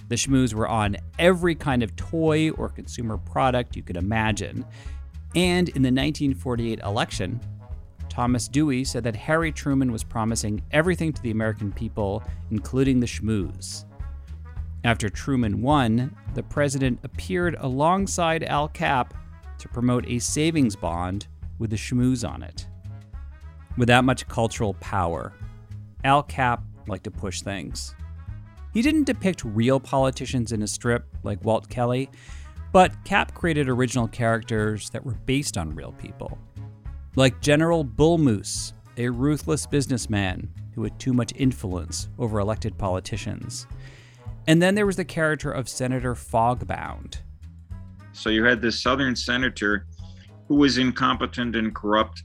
The 0.09 0.17
shmoos 0.17 0.55
were 0.55 0.69
on 0.69 0.97
every 1.19 1.55
kind 1.55 1.83
of 1.83 1.95
toy 1.97 2.51
or 2.51 2.69
consumer 2.69 3.17
product 3.17 3.77
you 3.77 3.83
could 3.83 3.97
imagine. 3.97 4.65
And 5.37 5.69
in 5.69 5.83
the 5.83 5.89
1948 5.89 6.81
election, 6.81 7.41
Thomas 8.09 8.49
Dewey 8.49 8.83
said 8.83 9.05
that 9.05 9.15
Harry 9.15 9.53
Truman 9.53 9.93
was 9.93 10.03
promising 10.03 10.63
everything 10.73 11.13
to 11.13 11.23
the 11.23 11.31
American 11.31 11.71
people, 11.71 12.25
including 12.51 12.99
the 12.99 13.07
shmoos. 13.07 13.85
After 14.83 15.09
Truman 15.09 15.63
won, 15.63 16.17
the 16.35 16.43
president 16.43 16.99
appeared 17.05 17.57
alongside 17.61 18.43
Al 18.45 18.69
Capp 18.69 19.15
to 19.59 19.69
promote 19.69 20.09
a 20.09 20.19
savings 20.19 20.75
bond 20.75 21.29
with 21.59 21.71
the 21.71 21.77
shmoos 21.77 22.29
on 22.29 22.43
it. 22.43 22.67
With 23.77 23.89
that 23.89 24.05
much 24.05 24.27
cultural 24.27 24.75
power, 24.75 25.33
Al 26.03 26.23
Capp 26.23 26.65
liked 26.89 27.05
to 27.05 27.11
push 27.11 27.43
things. 27.43 27.95
He 28.73 28.83
didn't 28.83 29.05
depict 29.05 29.45
real 29.45 29.81
politicians 29.81 30.53
in 30.53 30.61
his 30.61 30.73
strip 30.73 31.05
like 31.23 31.45
Walt 31.45 31.69
Kelly, 31.69 32.11
but 32.73 33.05
Capp 33.05 33.35
created 33.35 33.69
original 33.69 34.07
characters 34.07 34.91
that 34.91 35.05
were 35.05 35.15
based 35.27 35.59
on 35.59 35.75
real 35.75 35.93
people. 35.93 36.39
Like 37.17 37.41
General 37.41 37.83
Bull 37.83 38.19
Moose, 38.19 38.73
a 38.97 39.09
ruthless 39.09 39.67
businessman 39.67 40.49
who 40.75 40.85
had 40.85 40.99
too 40.99 41.13
much 41.13 41.33
influence 41.37 42.09
over 42.19 42.39
elected 42.39 42.79
politicians. 42.79 43.67
And 44.47 44.63
then 44.63 44.75
there 44.75 44.87
was 44.87 44.97
the 44.97 45.05
character 45.05 45.51
of 45.51 45.69
Senator 45.69 46.15
Fogbound. 46.15 47.19
So 48.13 48.31
you 48.31 48.45
had 48.45 48.63
this 48.63 48.81
Southern 48.81 49.17
senator 49.17 49.87
who 50.47 50.57
was 50.57 50.79
incompetent 50.79 51.57
and 51.57 51.75
corrupt. 51.75 52.25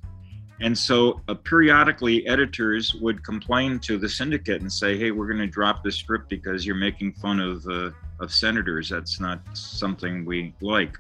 And 0.62 0.78
so 0.78 1.22
uh, 1.28 1.34
periodically, 1.34 2.26
editors 2.28 2.96
would 2.96 3.24
complain 3.24 3.80
to 3.80 3.98
the 3.98 4.08
syndicate 4.08 4.62
and 4.62 4.72
say, 4.72 4.98
hey, 4.98 5.12
we're 5.12 5.28
going 5.28 5.40
to 5.40 5.48
drop 5.48 5.84
this 5.84 5.96
strip 5.96 6.30
because 6.30 6.66
you're 6.66 6.76
making 6.76 7.14
fun 7.14 7.42
of, 7.42 7.66
uh, 7.68 7.92
of 8.20 8.32
senators. 8.32 8.90
That's 8.90 9.20
not 9.20 9.42
something 9.54 10.24
we 10.24 10.54
like. 10.62 10.98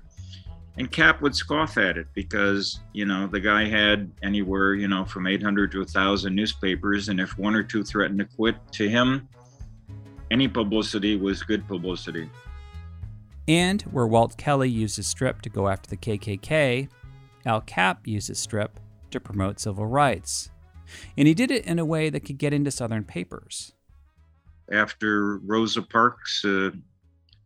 And 0.78 0.92
Capp 0.92 1.22
would 1.22 1.34
scoff 1.34 1.78
at 1.78 1.98
it 1.98 2.08
because, 2.14 2.82
you 2.92 3.06
know, 3.06 3.28
the 3.28 3.40
guy 3.40 3.66
had 3.66 4.12
anywhere, 4.22 4.74
you 4.74 4.90
know, 4.90 5.06
from 5.06 5.26
800 5.26 5.72
to 5.72 5.80
1,000 5.80 6.36
newspapers. 6.36 7.08
And 7.08 7.22
if 7.22 7.38
one 7.38 7.56
or 7.56 7.64
two 7.64 7.84
threatened 7.84 8.20
to 8.20 8.26
quit 8.26 8.58
to 8.74 8.90
him, 8.90 9.30
any 10.32 10.50
publicity 10.50 11.16
was 11.16 11.44
good 11.44 11.66
publicity. 11.66 12.30
And 13.48 13.84
where 13.84 14.08
Walt 14.08 14.36
Kelly 14.36 14.70
used 14.70 14.98
his 14.98 15.08
strip 15.08 15.42
to 15.44 15.50
go 15.50 15.70
after 15.70 15.90
the 15.90 15.98
KKK, 15.98 16.90
Al 17.46 17.62
Capp 17.62 18.06
used 18.06 18.28
his 18.28 18.40
strip 18.40 18.78
to 19.16 19.20
promote 19.20 19.60
civil 19.60 19.86
rights. 19.86 20.50
And 21.18 21.28
he 21.28 21.34
did 21.34 21.52
it 21.52 21.66
in 21.66 21.80
a 21.80 21.86
way 21.86 22.10
that 22.10 22.22
could 22.22 22.38
get 22.38 22.54
into 22.54 22.72
Southern 22.72 23.04
papers. 23.04 23.74
After 24.72 25.38
Rosa 25.40 25.82
Parks' 25.82 26.46
uh, 26.46 26.72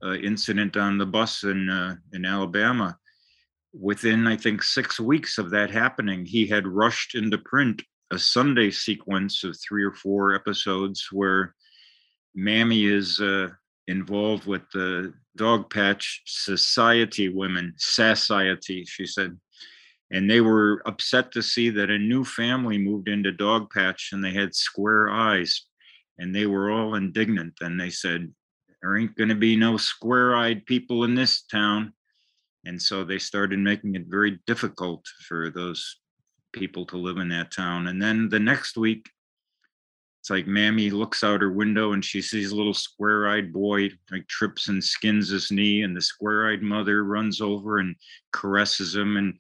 uh, 0.03 0.13
incident 0.15 0.77
on 0.77 0.97
the 0.97 1.05
bus 1.05 1.43
in, 1.43 1.69
uh, 1.69 1.95
in 2.13 2.25
Alabama, 2.25 2.97
within, 3.73 4.27
I 4.27 4.35
think, 4.35 4.63
six 4.63 4.99
weeks 4.99 5.37
of 5.37 5.49
that 5.51 5.71
happening, 5.71 6.25
he 6.25 6.45
had 6.47 6.67
rushed 6.67 7.15
into 7.15 7.37
print 7.37 7.81
a 8.11 8.17
Sunday 8.19 8.71
sequence 8.71 9.43
of 9.43 9.55
three 9.59 9.83
or 9.83 9.93
four 9.93 10.33
episodes 10.33 11.07
where 11.11 11.55
Mammy 12.35 12.85
is 12.85 13.19
uh, 13.19 13.49
involved 13.87 14.45
with 14.45 14.63
the 14.73 15.13
Dogpatch 15.37 16.19
Society 16.25 17.29
women, 17.29 17.73
Society, 17.77 18.85
she 18.85 19.05
said. 19.05 19.37
And 20.11 20.29
they 20.29 20.41
were 20.41 20.81
upset 20.85 21.31
to 21.33 21.43
see 21.43 21.69
that 21.69 21.91
a 21.91 21.97
new 21.97 22.23
family 22.23 22.77
moved 22.77 23.07
into 23.07 23.31
Dogpatch 23.31 24.11
and 24.11 24.23
they 24.23 24.33
had 24.33 24.55
square 24.55 25.09
eyes. 25.09 25.65
And 26.17 26.35
they 26.35 26.47
were 26.47 26.71
all 26.71 26.95
indignant. 26.95 27.53
And 27.61 27.79
they 27.79 27.89
said, 27.89 28.31
There 28.81 28.97
ain't 28.97 29.15
going 29.15 29.29
to 29.29 29.35
be 29.35 29.55
no 29.55 29.77
square 29.77 30.35
eyed 30.35 30.65
people 30.65 31.03
in 31.03 31.15
this 31.15 31.43
town. 31.43 31.93
And 32.65 32.81
so 32.81 33.03
they 33.03 33.19
started 33.19 33.59
making 33.59 33.95
it 33.95 34.05
very 34.07 34.39
difficult 34.45 35.05
for 35.27 35.49
those 35.49 35.97
people 36.51 36.85
to 36.87 36.97
live 36.97 37.17
in 37.17 37.29
that 37.29 37.51
town. 37.51 37.87
And 37.87 38.01
then 38.01 38.29
the 38.29 38.39
next 38.39 38.77
week, 38.77 39.07
it's 40.19 40.29
like 40.29 40.47
Mammy 40.47 40.89
looks 40.89 41.23
out 41.23 41.41
her 41.41 41.51
window 41.51 41.93
and 41.93 42.03
she 42.03 42.21
sees 42.21 42.51
a 42.51 42.55
little 42.55 42.73
square-eyed 42.73 43.53
boy 43.53 43.89
like 44.11 44.27
trips 44.27 44.67
and 44.67 44.83
skins 44.83 45.29
his 45.29 45.51
knee, 45.51 45.83
and 45.83 45.95
the 45.95 46.01
square-eyed 46.01 46.61
mother 46.61 47.05
runs 47.05 47.39
over 47.39 47.77
and 47.79 47.95
caresses 48.33 48.95
him 48.95 49.15
and 49.15 49.39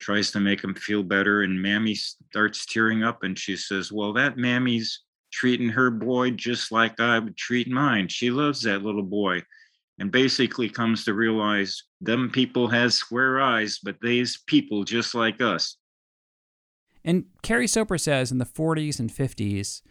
tries 0.00 0.30
to 0.32 0.40
make 0.40 0.62
him 0.62 0.74
feel 0.74 1.02
better. 1.02 1.42
And 1.42 1.60
Mammy 1.60 1.94
starts 1.94 2.66
tearing 2.66 3.02
up 3.02 3.22
and 3.22 3.38
she 3.38 3.56
says, 3.56 3.92
Well, 3.92 4.12
that 4.14 4.36
Mammy's 4.36 5.02
treating 5.32 5.68
her 5.68 5.90
boy 5.90 6.30
just 6.32 6.72
like 6.72 6.98
I 6.98 7.18
would 7.18 7.36
treat 7.36 7.68
mine. 7.68 8.08
She 8.08 8.30
loves 8.30 8.62
that 8.62 8.82
little 8.82 9.02
boy. 9.02 9.42
And 9.98 10.10
basically 10.10 10.70
comes 10.70 11.04
to 11.04 11.12
realize 11.12 11.82
them 12.00 12.30
people 12.30 12.68
has 12.68 12.94
square 12.94 13.38
eyes, 13.40 13.78
but 13.82 13.96
they's 14.00 14.38
people 14.46 14.82
just 14.82 15.14
like 15.14 15.42
us. 15.42 15.76
And 17.04 17.26
Kerry 17.42 17.66
Soper 17.66 17.98
says 17.98 18.32
in 18.32 18.38
the 18.38 18.46
40s 18.46 18.98
and 18.98 19.10
50s, 19.10 19.82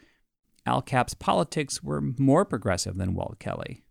Al 0.65 0.81
Capp's 0.81 1.13
politics 1.13 1.83
were 1.83 2.01
more 2.01 2.43
progressive 2.43 2.97
than 2.97 3.13
Walt 3.13 3.39
Kelly. 3.39 3.83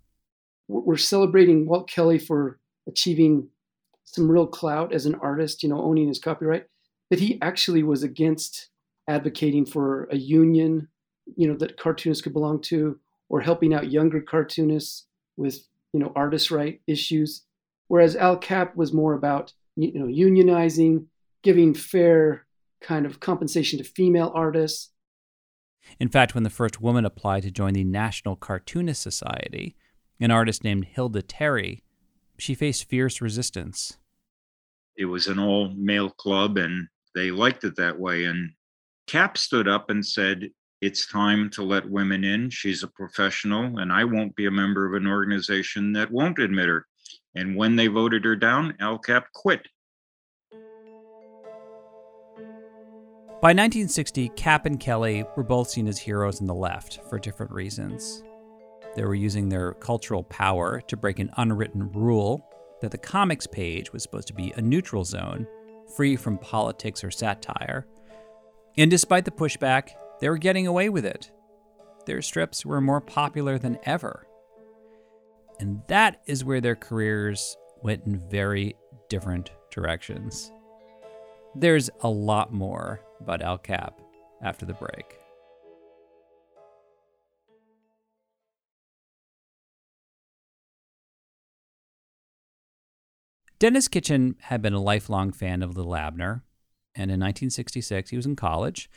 We're 0.66 0.96
celebrating 0.96 1.66
Walt 1.66 1.88
Kelly 1.88 2.18
for 2.18 2.58
achieving 2.88 3.48
some 4.14 4.30
real 4.30 4.46
clout 4.46 4.92
as 4.92 5.06
an 5.06 5.14
artist, 5.16 5.62
you 5.62 5.68
know, 5.68 5.80
owning 5.80 6.08
his 6.08 6.18
copyright, 6.18 6.66
but 7.10 7.18
he 7.18 7.40
actually 7.42 7.82
was 7.82 8.02
against 8.02 8.68
advocating 9.08 9.64
for 9.64 10.08
a 10.10 10.16
union, 10.16 10.88
you 11.36 11.48
know, 11.48 11.56
that 11.56 11.78
cartoonists 11.78 12.22
could 12.22 12.32
belong 12.32 12.60
to, 12.62 12.98
or 13.28 13.40
helping 13.40 13.74
out 13.74 13.90
younger 13.90 14.20
cartoonists 14.20 15.06
with, 15.36 15.66
you 15.92 16.00
know, 16.00 16.12
artist 16.14 16.50
right 16.50 16.80
issues. 16.86 17.44
Whereas 17.88 18.16
Al 18.16 18.36
Capp 18.36 18.76
was 18.76 18.92
more 18.92 19.14
about, 19.14 19.52
you 19.76 19.92
know, 19.98 20.06
unionizing, 20.06 21.06
giving 21.42 21.74
fair 21.74 22.46
kind 22.80 23.06
of 23.06 23.20
compensation 23.20 23.78
to 23.78 23.84
female 23.84 24.30
artists, 24.34 24.90
in 25.98 26.08
fact, 26.08 26.34
when 26.34 26.44
the 26.44 26.50
first 26.50 26.80
woman 26.80 27.04
applied 27.04 27.42
to 27.44 27.50
join 27.50 27.74
the 27.74 27.84
National 27.84 28.36
Cartoonist 28.36 29.00
Society, 29.00 29.76
an 30.20 30.30
artist 30.30 30.64
named 30.64 30.86
Hilda 30.86 31.22
Terry, 31.22 31.82
she 32.38 32.54
faced 32.54 32.88
fierce 32.88 33.20
resistance. 33.20 33.98
It 34.96 35.06
was 35.06 35.26
an 35.26 35.38
all 35.38 35.72
male 35.76 36.10
club, 36.10 36.56
and 36.56 36.88
they 37.14 37.30
liked 37.30 37.64
it 37.64 37.76
that 37.76 37.98
way. 37.98 38.24
And 38.24 38.52
Capp 39.06 39.38
stood 39.38 39.68
up 39.68 39.90
and 39.90 40.04
said, 40.04 40.50
It's 40.80 41.06
time 41.06 41.50
to 41.50 41.62
let 41.62 41.88
women 41.88 42.24
in. 42.24 42.50
She's 42.50 42.82
a 42.82 42.88
professional, 42.88 43.78
and 43.78 43.92
I 43.92 44.04
won't 44.04 44.34
be 44.36 44.46
a 44.46 44.50
member 44.50 44.86
of 44.86 45.00
an 45.00 45.06
organization 45.06 45.92
that 45.92 46.10
won't 46.10 46.38
admit 46.38 46.68
her. 46.68 46.86
And 47.34 47.56
when 47.56 47.76
they 47.76 47.86
voted 47.86 48.24
her 48.24 48.36
down, 48.36 48.74
Al 48.80 48.98
Capp 48.98 49.32
quit. 49.32 49.66
By 53.40 53.50
1960, 53.50 54.30
Capp 54.30 54.66
and 54.66 54.80
Kelly 54.80 55.24
were 55.36 55.44
both 55.44 55.70
seen 55.70 55.86
as 55.86 55.96
heroes 55.96 56.40
in 56.40 56.48
the 56.48 56.54
left 56.54 56.98
for 57.08 57.20
different 57.20 57.52
reasons. 57.52 58.24
They 58.94 59.04
were 59.04 59.14
using 59.14 59.48
their 59.48 59.74
cultural 59.74 60.24
power 60.24 60.80
to 60.82 60.96
break 60.96 61.18
an 61.18 61.30
unwritten 61.36 61.92
rule 61.92 62.44
that 62.80 62.90
the 62.90 62.98
comics 62.98 63.46
page 63.46 63.92
was 63.92 64.02
supposed 64.02 64.28
to 64.28 64.34
be 64.34 64.52
a 64.56 64.62
neutral 64.62 65.04
zone, 65.04 65.46
free 65.96 66.16
from 66.16 66.38
politics 66.38 67.02
or 67.02 67.10
satire. 67.10 67.86
And 68.76 68.90
despite 68.90 69.24
the 69.24 69.30
pushback, 69.30 69.90
they 70.20 70.28
were 70.28 70.38
getting 70.38 70.66
away 70.66 70.88
with 70.88 71.04
it. 71.04 71.30
Their 72.06 72.22
strips 72.22 72.64
were 72.64 72.80
more 72.80 73.00
popular 73.00 73.58
than 73.58 73.78
ever. 73.84 74.26
And 75.60 75.82
that 75.88 76.20
is 76.26 76.44
where 76.44 76.60
their 76.60 76.76
careers 76.76 77.56
went 77.82 78.06
in 78.06 78.18
very 78.30 78.76
different 79.08 79.50
directions. 79.70 80.52
There's 81.54 81.90
a 82.00 82.08
lot 82.08 82.52
more 82.52 83.00
about 83.20 83.42
Al 83.42 83.58
Capp 83.58 84.00
after 84.42 84.64
the 84.64 84.74
break. 84.74 85.18
Denis 93.58 93.88
Kitchen 93.88 94.36
had 94.42 94.62
been 94.62 94.72
a 94.72 94.80
lifelong 94.80 95.32
fan 95.32 95.62
of 95.62 95.76
Little 95.76 95.96
Abner, 95.96 96.44
and 96.94 97.10
in 97.10 97.20
1966 97.20 98.10
he 98.10 98.16
was 98.16 98.26
in 98.26 98.36
college. 98.36 98.88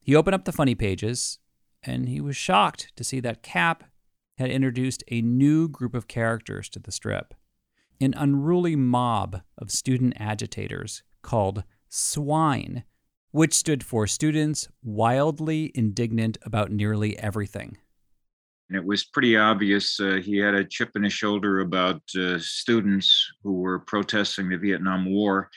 He 0.00 0.14
opened 0.14 0.34
up 0.34 0.44
the 0.44 0.52
funny 0.52 0.74
pages, 0.74 1.38
and 1.82 2.08
he 2.08 2.20
was 2.20 2.36
shocked 2.36 2.92
to 2.96 3.04
see 3.04 3.20
that 3.20 3.42
Capp 3.42 3.84
had 4.38 4.50
introduced 4.50 5.04
a 5.08 5.22
new 5.22 5.68
group 5.68 5.94
of 5.94 6.08
characters 6.08 6.68
to 6.70 6.78
the 6.78 6.92
strip 6.92 7.34
an 8.00 8.14
unruly 8.16 8.74
mob 8.74 9.42
of 9.56 9.70
student 9.70 10.12
agitators 10.18 11.04
called 11.22 11.62
Swine 11.88 12.82
which 13.32 13.54
stood 13.54 13.82
for 13.82 14.06
Students 14.06 14.68
Wildly 14.82 15.72
Indignant 15.74 16.36
About 16.42 16.70
Nearly 16.70 17.18
Everything. 17.18 17.78
And 18.72 18.80
it 18.80 18.86
was 18.86 19.04
pretty 19.04 19.36
obvious 19.36 20.00
uh, 20.00 20.18
he 20.24 20.38
had 20.38 20.54
a 20.54 20.64
chip 20.64 20.92
in 20.96 21.02
his 21.02 21.12
shoulder 21.12 21.60
about 21.60 22.00
uh, 22.18 22.38
students 22.38 23.30
who 23.42 23.52
were 23.60 23.80
protesting 23.80 24.48
the 24.48 24.56
Vietnam 24.56 25.04
War. 25.04 25.50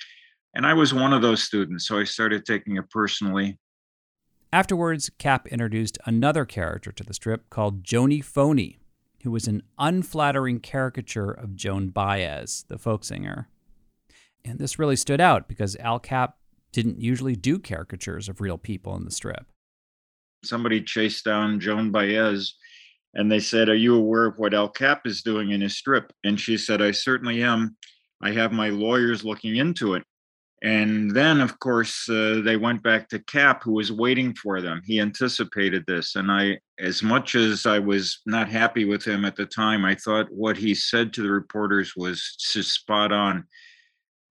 And 0.54 0.66
I 0.66 0.74
was 0.74 0.94
one 0.94 1.14
of 1.14 1.22
those 1.22 1.42
students, 1.42 1.88
so 1.88 1.98
I 1.98 2.04
started 2.04 2.44
taking 2.44 2.76
it 2.76 2.90
personally. 2.90 3.58
Afterwards, 4.52 5.10
Capp 5.18 5.48
introduced 5.48 5.98
another 6.06 6.44
character 6.44 6.92
to 6.92 7.06
the 7.06 7.14
strip 7.14 7.50
called 7.50 7.86
Joni 7.86 8.22
Phoney, 8.22 8.80
who 9.24 9.32
was 9.32 9.48
an 9.48 9.64
unflattering 9.80 10.60
caricature 10.60 11.32
of 11.32 11.56
Joan 11.56 11.92
Baez, 11.92 12.66
the 12.68 12.78
folk 12.78 13.06
singer. 13.06 13.48
And 14.44 14.60
this 14.60 14.78
really 14.78 14.98
stood 14.98 15.22
out 15.22 15.48
because 15.48 15.78
Al 15.78 16.00
Capp 16.00 16.36
didn't 16.74 17.00
usually 17.00 17.38
do 17.38 17.60
caricatures 17.60 18.28
of 18.28 18.42
real 18.42 18.58
people 18.58 18.94
in 18.98 19.06
the 19.06 19.12
strip. 19.12 19.46
Somebody 20.44 20.82
chased 20.82 21.24
down 21.24 21.62
Joan 21.62 21.92
Baez 21.92 22.56
and 23.16 23.32
they 23.32 23.40
said, 23.40 23.70
Are 23.70 23.76
you 23.76 23.96
aware 23.96 24.26
of 24.26 24.38
what 24.38 24.54
Al 24.54 24.70
Capp 24.70 25.08
is 25.08 25.22
doing 25.22 25.52
in 25.52 25.62
his 25.62 25.78
strip? 25.78 26.12
And 26.24 26.40
she 26.40 26.58
said, 26.58 26.82
I 26.82 26.92
certainly 26.92 27.42
am. 27.42 27.76
I 28.22 28.32
have 28.32 28.52
my 28.52 28.70
lawyers 28.70 29.24
looking 29.24 29.56
into 29.56 29.96
it. 29.96 30.04
And 30.62 31.12
then, 31.12 31.42
of 31.42 31.60
course, 31.60 32.10
uh, 32.10 32.42
they 32.44 32.58
went 32.58 32.82
back 32.82 33.08
to 33.10 33.20
Capp, 33.20 33.62
who 33.62 33.74
was 33.74 33.92
waiting 33.92 34.34
for 34.34 34.62
them. 34.62 34.82
He 34.84 35.00
anticipated 35.00 35.84
this. 35.86 36.16
And 36.16 36.32
I, 36.32 36.60
as 36.80 37.04
much 37.04 37.36
as 37.36 37.66
I 37.66 37.78
was 37.78 38.22
not 38.26 38.50
happy 38.50 38.86
with 38.86 39.06
him 39.06 39.26
at 39.26 39.36
the 39.36 39.46
time, 39.46 39.86
I 39.86 39.96
thought 39.96 40.32
what 40.32 40.58
he 40.58 40.74
said 40.74 41.14
to 41.14 41.22
the 41.22 41.30
reporters 41.30 41.94
was 41.96 42.36
spot 42.40 43.12
on. 43.12 43.46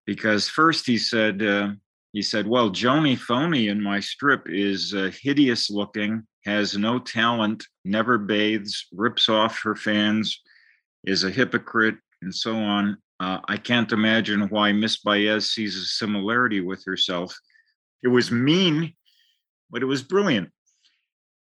Because 0.07 0.49
first 0.49 0.87
he 0.87 0.99
said, 0.99 1.43
uh, 1.43 1.69
he 2.15 2.23
said, 2.23 2.47
Well, 2.47 2.71
Joni 2.71 3.19
Phoney 3.19 3.69
in 3.69 3.83
my 3.83 3.99
strip 3.99 4.47
is 4.47 4.95
uh, 4.95 5.11
hideous 5.21 5.69
looking, 5.69 6.23
has 6.45 6.79
no 6.79 7.01
talent, 7.01 7.67
never 7.85 8.19
bathes, 8.19 8.87
rips 8.93 9.29
off 9.29 9.61
her 9.63 9.75
fans, 9.75 10.41
is 11.03 11.25
a 11.25 11.31
hypocrite, 11.31 11.97
and 12.23 12.33
so 12.33 12.55
on. 12.55 12.99
Uh, 13.19 13.41
I 13.49 13.57
can't 13.57 13.91
imagine 13.91 14.49
why 14.49 14.71
Miss 14.71 14.99
Baez 14.99 15.51
sees 15.51 15.77
a 15.77 15.85
similarity 15.85 16.61
with 16.61 16.85
herself. 16.85 17.37
It 18.05 18.09
was 18.09 18.31
mean, 18.31 18.95
but 19.69 19.83
it 19.83 19.87
was 19.87 20.05
brilliant. 20.05 20.51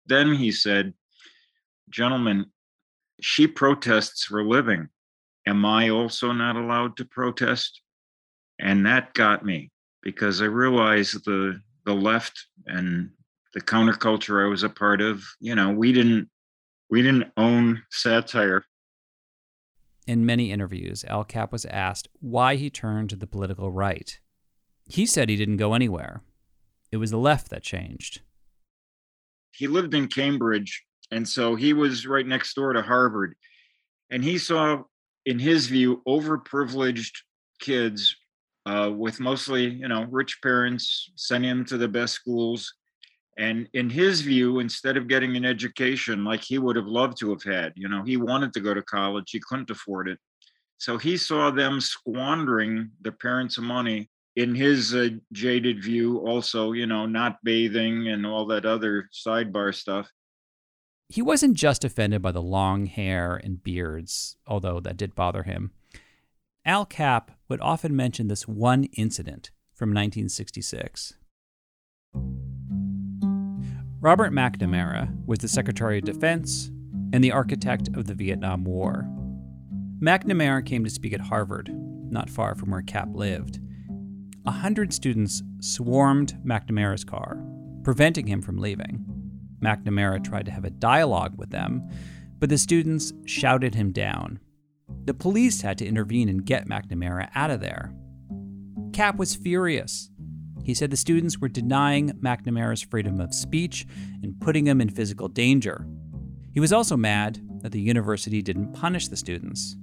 Then 0.06 0.34
he 0.34 0.54
said, 0.54 0.94
Gentlemen, 1.90 2.46
she 3.20 3.46
protests 3.46 4.24
for 4.24 4.42
living. 4.42 4.88
Am 5.46 5.66
I 5.66 5.90
also 5.90 6.32
not 6.32 6.56
allowed 6.56 6.96
to 6.96 7.06
protest? 7.06 7.82
And 8.58 8.86
that 8.86 9.14
got 9.14 9.44
me 9.44 9.72
because 10.06 10.42
I 10.42 10.46
realized 10.46 11.26
the 11.26 11.60
the 11.86 11.94
left 11.94 12.48
and 12.66 13.10
the 13.54 13.62
counterculture 13.62 14.44
I 14.44 14.48
was 14.48 14.64
a 14.64 14.70
part 14.70 15.02
of, 15.02 15.24
you 15.42 15.56
know, 15.56 15.72
we 15.72 15.92
didn't 15.92 16.30
we 16.90 17.02
didn't 17.02 17.32
own 17.36 17.84
satire. 17.92 18.64
In 20.08 20.26
many 20.26 20.52
interviews, 20.52 21.04
Al 21.06 21.24
Capp 21.24 21.52
was 21.52 21.66
asked 21.66 22.08
why 22.22 22.56
he 22.56 22.70
turned 22.70 23.10
to 23.10 23.16
the 23.16 23.28
political 23.28 23.72
right. 23.72 24.20
He 24.88 25.08
said 25.08 25.30
he 25.30 25.36
didn't 25.36 25.58
go 25.58 25.74
anywhere. 25.74 26.22
It 26.92 26.98
was 26.98 27.10
the 27.10 27.18
left 27.18 27.50
that 27.50 27.64
changed. 27.64 28.22
He 29.52 29.68
lived 29.68 29.96
in 29.96 30.08
Cambridge, 30.08 30.84
and 31.10 31.28
so 31.28 31.56
he 31.56 31.74
was 31.74 32.06
right 32.06 32.28
next 32.28 32.54
door 32.54 32.74
to 32.74 32.84
Harvard. 32.84 33.36
And 34.12 34.24
he 34.24 34.38
saw, 34.38 34.84
in 35.26 35.40
his 35.40 35.66
view, 35.66 36.04
overprivileged 36.08 37.14
kids 37.60 38.16
uh, 38.66 38.92
with 38.94 39.20
mostly, 39.20 39.66
you 39.66 39.88
know, 39.88 40.08
rich 40.10 40.40
parents 40.42 41.12
sending 41.16 41.52
him 41.52 41.66
to 41.66 41.78
the 41.78 41.88
best 41.88 42.14
schools. 42.14 42.74
And 43.38 43.68
in 43.74 43.90
his 43.90 44.22
view, 44.22 44.60
instead 44.60 44.98
of 44.98 45.08
getting 45.08 45.36
an 45.36 45.46
education 45.46 46.24
like 46.24 46.42
he 46.42 46.58
would 46.58 46.76
have 46.76 46.88
loved 46.88 47.18
to 47.20 47.30
have 47.32 47.44
had, 47.44 47.74
you 47.76 47.90
know, 47.90 48.02
he 48.04 48.18
wanted 48.18 48.54
to 48.54 48.62
go 48.62 48.74
to 48.74 48.82
college, 48.82 49.32
he 49.32 49.42
couldn't 49.48 49.70
afford 49.70 50.08
it. 50.08 50.20
So 50.78 50.98
he 50.98 51.18
saw 51.18 51.52
them 51.52 51.80
squandering 51.82 52.92
the 53.02 53.12
parents' 53.12 53.60
money 53.60 54.10
in 54.36 54.54
his 54.54 54.94
uh, 54.94 55.10
jaded 55.32 55.84
view, 55.84 56.20
also, 56.20 56.74
you 56.74 56.86
know, 56.86 57.06
not 57.06 57.44
bathing 57.44 58.10
and 58.10 58.26
all 58.26 58.46
that 58.48 58.66
other 58.66 59.10
sidebar 59.14 59.74
stuff. 59.74 60.10
He 61.08 61.22
wasn't 61.22 61.56
just 61.56 61.86
offended 61.86 62.22
by 62.22 62.32
the 62.32 62.42
long 62.42 62.88
hair 62.88 63.36
and 63.36 63.64
beards, 63.64 64.38
although 64.48 64.80
that 64.80 64.98
did 64.98 65.16
bother 65.16 65.44
him. 65.44 65.72
Al 66.66 66.86
Capp 66.86 67.32
would 67.48 67.62
often 67.62 67.96
mention 67.96 68.28
this 68.28 68.48
one 68.48 68.86
incident 68.94 69.52
from 69.74 69.90
1966. 69.90 71.14
Robert 74.00 74.32
McNamara 74.32 75.26
was 75.26 75.40
the 75.40 75.48
Secretary 75.48 75.98
of 75.98 76.06
Defense 76.06 76.70
and 77.12 77.24
the 77.24 77.32
architect 77.32 77.90
of 77.96 78.06
the 78.06 78.14
Vietnam 78.14 78.64
War. 78.64 79.10
McNamara 80.00 80.66
came 80.66 80.84
to 80.84 80.90
speak 80.90 81.14
at 81.14 81.22
Harvard, 81.22 81.72
not 82.12 82.30
far 82.30 82.56
from 82.56 82.72
where 82.72 82.82
Capp 82.82 83.10
lived. 83.14 83.60
A 84.46 84.52
hundred 84.52 84.94
students 84.94 85.42
swarmed 85.60 86.38
McNamara's 86.46 87.04
car, 87.04 87.44
preventing 87.84 88.28
him 88.28 88.42
from 88.42 88.60
leaving. 88.60 89.04
McNamara 89.60 90.24
tried 90.24 90.46
to 90.46 90.52
have 90.52 90.66
a 90.66 90.70
dialogue 90.70 91.34
with 91.38 91.50
them, 91.50 91.90
but 92.40 92.50
the 92.50 92.58
students 92.58 93.12
shouted 93.26 93.74
him 93.74 93.92
down 93.92 94.40
the 95.06 95.14
police 95.14 95.62
had 95.62 95.78
to 95.78 95.86
intervene 95.86 96.30
and 96.30 96.46
get 96.46 96.68
McNamara 96.68 97.30
out 97.36 97.52
of 97.52 97.62
there. 97.62 97.94
Capp 98.92 99.18
was 99.18 99.36
furious. 99.36 100.10
He 100.64 100.74
said 100.74 100.90
the 100.90 100.98
students 100.98 101.40
were 101.40 101.48
denying 101.48 102.10
McNamara's 102.22 102.82
freedom 102.82 103.22
of 103.22 103.34
speech 103.34 103.86
and 104.24 104.40
putting 104.42 104.66
him 104.66 104.82
in 104.82 104.90
physical 104.90 105.28
danger. 105.28 105.86
He 106.54 106.60
was 106.60 106.74
also 106.74 106.98
mad 106.98 107.40
that 107.62 107.72
the 107.72 107.80
university 107.80 108.42
didn't 108.42 108.74
punish 108.74 109.08
the 109.08 109.18
students. 109.18 109.76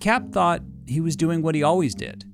Capp 0.00 0.32
thought 0.32 0.62
he 0.86 1.00
was 1.00 1.14
doing 1.14 1.40
what 1.40 1.54
he 1.54 1.62
always 1.62 1.94
did, 1.94 2.24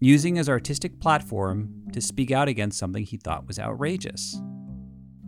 using 0.00 0.34
his 0.34 0.48
artistic 0.48 0.98
platform 0.98 1.84
to 1.92 2.00
speak 2.00 2.32
out 2.32 2.48
against 2.48 2.78
something 2.78 3.04
he 3.04 3.16
thought 3.16 3.46
was 3.46 3.58
outrageous. 3.58 4.40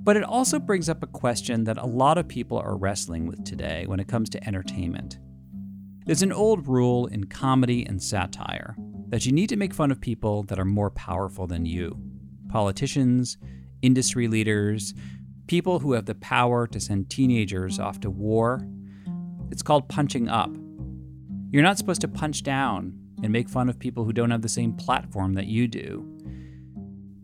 But 0.03 0.17
it 0.17 0.25
also 0.25 0.59
brings 0.59 0.89
up 0.89 1.03
a 1.03 1.09
question 1.09 1.65
that 1.65 1.79
a 1.79 1.87
lot 1.87 2.19
of 2.19 2.27
people 2.27 2.59
are 2.59 2.77
wrestling 2.77 3.27
with 3.27 3.45
today 3.45 3.87
when 3.87 4.01
it 4.01 4.09
comes 4.09 4.29
to 4.31 4.47
entertainment. 4.47 5.19
There's 6.07 6.23
an 6.23 6.33
old 6.33 6.69
rule 6.69 7.07
in 7.07 7.25
comedy 7.25 7.85
and 7.85 8.01
satire 8.01 8.77
that 9.09 9.27
you 9.27 9.33
need 9.33 9.49
to 9.49 9.57
make 9.57 9.75
fun 9.75 9.91
of 9.91 10.01
people 10.01 10.45
that 10.45 10.59
are 10.61 10.65
more 10.65 10.91
powerful 10.91 11.49
than 11.49 11.67
you 11.67 12.01
politicians, 12.49 13.37
industry 13.83 14.29
leaders, 14.29 14.95
people 15.49 15.81
who 15.81 15.95
have 15.95 16.07
the 16.07 16.15
power 16.15 16.69
to 16.69 16.79
send 16.79 17.11
teenagers 17.11 17.81
off 17.81 17.99
to 18.01 18.09
war. 18.09 18.65
It's 19.51 19.63
called 19.63 19.89
punching 19.89 20.29
up. 20.29 20.51
You're 21.51 21.65
not 21.65 21.77
supposed 21.77 22.03
to 22.03 22.09
punch 22.09 22.45
down 22.45 22.97
and 23.25 23.33
make 23.33 23.49
fun 23.49 23.69
of 23.69 23.77
people 23.77 24.05
who 24.05 24.13
don't 24.13 24.31
have 24.31 24.43
the 24.43 24.49
same 24.49 24.75
platform 24.75 25.35
that 25.35 25.47
you 25.47 25.67
do. 25.67 26.07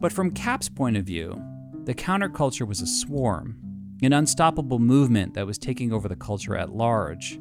But 0.01 0.12
from 0.12 0.33
Capp's 0.33 0.68
point 0.68 0.97
of 0.97 1.05
view, 1.05 1.40
the 1.85 1.95
counterculture 1.95 2.66
was 2.66 2.81
a 2.81 2.87
swarm, 2.88 3.57
an 4.03 4.12
unstoppable 4.12 4.81
movement 4.81 5.35
that 5.35 5.47
was 5.47 5.57
taking 5.57 5.92
over 5.92 6.09
the 6.09 6.16
culture 6.16 6.57
at 6.57 6.75
large. 6.75 7.38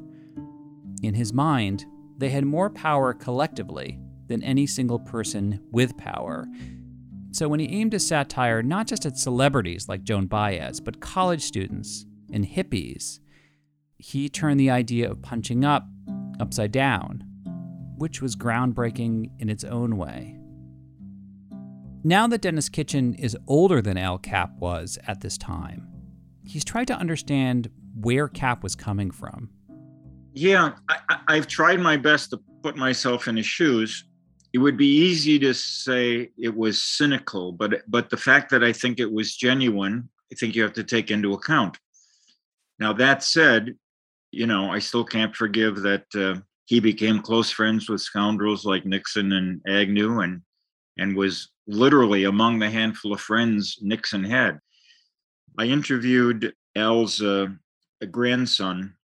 In 1.02 1.16
his 1.16 1.34
mind, 1.34 1.86
they 2.18 2.30
had 2.30 2.46
more 2.46 2.70
power 2.70 3.14
collectively 3.14 4.00
than 4.28 4.44
any 4.44 4.68
single 4.68 5.00
person 5.00 5.60
with 5.72 5.98
power. 5.98 6.48
So 7.32 7.48
when 7.48 7.60
he 7.60 7.68
aimed 7.68 7.94
his 7.94 8.06
satire 8.06 8.62
not 8.62 8.88
just 8.88 9.06
at 9.06 9.18
celebrities 9.18 9.90
like 9.90 10.04
Joan 10.04 10.28
Baez, 10.28 10.80
but 10.80 11.02
college 11.02 11.42
students 11.42 12.06
and 12.32 12.46
hippies, 12.46 13.20
he 13.98 14.30
turned 14.30 14.60
the 14.60 14.70
idea 14.70 15.10
of 15.10 15.22
punching 15.22 15.66
up 15.66 15.88
upside 16.40 16.72
down, 16.72 17.24
which 17.98 18.22
was 18.22 18.36
groundbreaking 18.36 19.32
in 19.40 19.50
its 19.50 19.64
own 19.64 19.98
way. 19.98 20.38
Now 22.04 22.28
that 22.28 22.42
Denis 22.42 22.70
Kitchen 22.70 23.14
is 23.14 23.38
older 23.48 23.82
than 23.82 23.98
Al 23.98 24.18
Capp 24.18 24.58
was 24.58 24.98
at 25.08 25.22
this 25.22 25.38
time, 25.38 25.88
he's 26.44 26.66
tried 26.66 26.88
to 26.88 26.96
understand 26.96 27.70
where 27.96 28.28
Capp 28.28 28.64
was 28.64 28.76
coming 28.76 29.12
from 29.12 29.50
yeah, 30.34 30.74
I, 31.28 31.36
have 31.36 31.48
tried 31.48 31.80
my 31.80 31.98
best 31.98 32.30
to 32.30 32.40
put 32.64 32.78
myself 32.78 33.28
in 33.28 33.36
his 33.36 33.46
shoes. 33.46 34.06
It 34.54 34.60
would 34.60 34.78
be 34.78 34.88
easy 34.88 35.38
to 35.40 35.54
say 35.54 36.32
it 36.38 36.56
was 36.56 36.82
cynical, 36.82 37.52
but 37.52 37.82
but 37.88 38.10
the 38.10 38.18
fact 38.18 38.50
that 38.52 38.64
I 38.64 38.72
think 38.74 39.00
it 39.00 39.12
was 39.12 39.36
genuine, 39.36 40.10
I 40.32 40.36
think 40.36 40.56
you 40.56 40.64
have 40.64 40.74
to 40.74 40.84
take 40.84 41.12
into 41.12 41.34
account. 41.34 41.78
Now 42.80 42.94
that 42.94 43.24
said, 43.24 43.76
you 44.32 44.48
know, 44.48 44.70
I 44.70 44.80
still 44.80 45.04
can't 45.04 45.36
forgive 45.36 45.82
that 45.82 46.06
uh, 46.16 46.42
he 46.66 46.80
became 46.80 47.22
close 47.22 47.52
friends 47.52 47.90
with 47.90 48.02
scoundrels 48.02 48.66
like 48.66 48.86
Nixon 48.86 49.34
and 49.34 49.62
Agnew, 49.68 50.22
and 50.22 50.42
and 50.98 51.16
was 51.16 51.50
literally 51.68 52.26
among 52.26 52.60
the 52.60 52.70
handful 52.70 53.14
of 53.14 53.22
friends 53.22 53.80
Nixon 53.82 54.24
had. 54.24 54.60
I 55.58 55.66
interviewed 55.66 56.54
Al's 56.76 57.22
uh, 57.22 57.48
grandson 58.10 58.96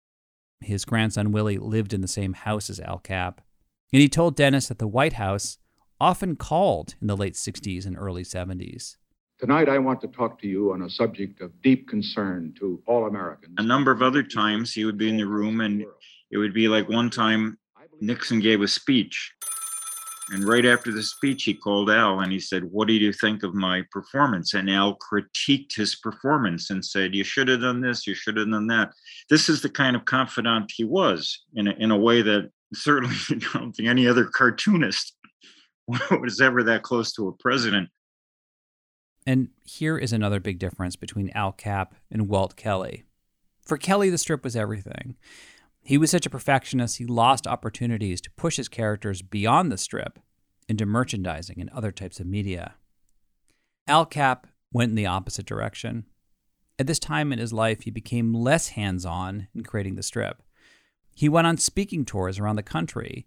his 0.62 0.86
grandson 0.86 1.32
Willie 1.32 1.58
lived 1.58 1.93
in 1.93 2.02
the 2.02 2.08
same 2.08 2.34
house 2.34 2.70
as 2.70 2.80
Al 2.80 3.00
Capp, 3.00 3.41
and 3.93 4.02
he 4.02 4.10
told 4.10 4.36
Denis 4.36 4.67
that 4.67 4.80
the 4.80 4.88
White 4.88 5.13
House 5.13 5.58
often 6.00 6.36
called 6.36 6.96
in 7.02 7.08
the 7.08 7.17
late 7.17 7.34
60s 7.34 7.86
and 7.86 7.98
early 7.98 8.24
70s. 8.24 8.98
Tonight, 9.39 9.70
I 9.70 9.78
want 9.78 10.02
to 10.02 10.08
talk 10.08 10.41
to 10.41 10.48
you 10.48 10.74
on 10.74 10.82
a 10.82 10.89
subject 10.89 11.41
of 11.41 11.62
deep 11.62 11.88
concern 11.88 12.54
to 12.60 12.82
all 12.88 13.06
Americans. 13.06 13.54
A 13.60 13.63
number 13.63 13.91
of 13.91 14.02
other 14.02 14.24
times 14.24 14.74
he 14.74 14.84
would 14.84 14.98
be 14.98 15.10
in 15.10 15.17
the 15.17 15.28
room, 15.28 15.62
and 15.62 15.86
it 16.32 16.38
would 16.38 16.54
be 16.54 16.67
like 16.67 16.89
one 16.89 17.10
time 17.10 17.58
Nixon 18.02 18.39
gave 18.39 18.62
a 18.62 18.67
speech. 18.67 19.34
And 20.30 20.44
right 20.44 20.66
after 20.66 20.92
the 20.92 21.04
speech, 21.04 21.44
he 21.44 21.54
called 21.54 21.90
Al 21.90 22.20
and 22.20 22.32
he 22.32 22.40
said, 22.40 22.66
What 22.66 22.90
did 22.90 23.02
you 23.02 23.13
think 23.13 23.44
of 23.44 23.54
my 23.54 23.84
performance? 23.92 24.54
And 24.54 24.70
Al 24.70 24.98
critiqued 24.98 25.76
his 25.76 25.96
performance 25.96 26.70
and 26.70 26.84
said, 26.84 27.16
You 27.16 27.24
should 27.24 27.48
have 27.48 27.62
done 27.62 27.80
this, 27.80 28.06
you 28.06 28.13
should 28.13 28.36
have 28.38 28.50
done 28.50 28.68
that. 28.68 28.92
This 29.30 29.48
is 29.48 29.62
the 29.62 29.70
kind 29.70 29.96
of 29.96 30.06
confidant 30.06 30.72
he 30.76 30.84
was 30.84 31.44
in 31.56 31.68
a, 31.68 31.72
in 31.80 31.92
a 31.92 31.98
way 31.98 32.22
that 32.22 32.52
certainly 32.74 33.16
I 33.30 33.36
don't 33.54 33.74
think 33.74 33.88
any 33.88 34.08
other 34.08 34.26
cartoonist 34.26 35.16
was 35.88 36.42
ever 36.42 36.63
that 36.63 36.84
close 36.84 37.13
to 37.13 37.30
a 37.30 37.34
president. 37.34 37.90
And 39.26 39.50
here 39.63 39.98
is 39.98 40.13
another 40.13 40.40
big 40.40 40.60
difference 40.60 40.96
between 40.96 41.30
Al 41.32 41.52
Capp 41.52 41.96
and 42.12 42.28
Walt 42.28 42.56
Kelly. 42.56 43.04
For 43.62 43.78
Kelly, 43.78 44.10
the 44.10 44.18
strip 44.18 44.44
was 44.44 44.56
everything. 44.56 45.16
He 45.88 45.97
was 45.97 46.12
such 46.12 46.26
a 46.26 46.30
perfectionist, 46.30 46.97
he 46.97 47.06
lost 47.06 47.47
opportunities 47.47 48.19
to 48.19 48.32
push 48.32 48.58
his 48.58 48.67
characters 48.67 49.21
beyond 49.21 49.71
the 49.71 49.78
strip 49.78 50.19
into 50.67 50.86
merchandising 50.86 51.62
and 51.62 51.69
other 51.69 51.93
types 51.93 52.19
of 52.19 52.28
media. 52.28 52.76
Al 53.88 54.06
Capp 54.06 54.47
went 54.73 54.89
in 54.89 54.95
the 54.95 55.06
opposite 55.06 55.45
direction. 55.45 56.04
At 56.78 56.88
this 56.88 57.00
time 57.00 57.32
in 57.32 57.39
his 57.39 57.54
life, 57.54 57.84
he 57.84 57.89
became 57.89 58.34
less 58.34 58.67
hands 58.67 59.06
on 59.06 59.47
in 59.56 59.63
creating 59.63 59.95
the 59.95 60.04
strip. 60.04 60.43
He 61.15 61.30
went 61.30 61.47
on 61.47 61.58
speaking 61.58 62.04
tours 62.04 62.38
around 62.38 62.58
the 62.58 62.63
country, 62.63 63.26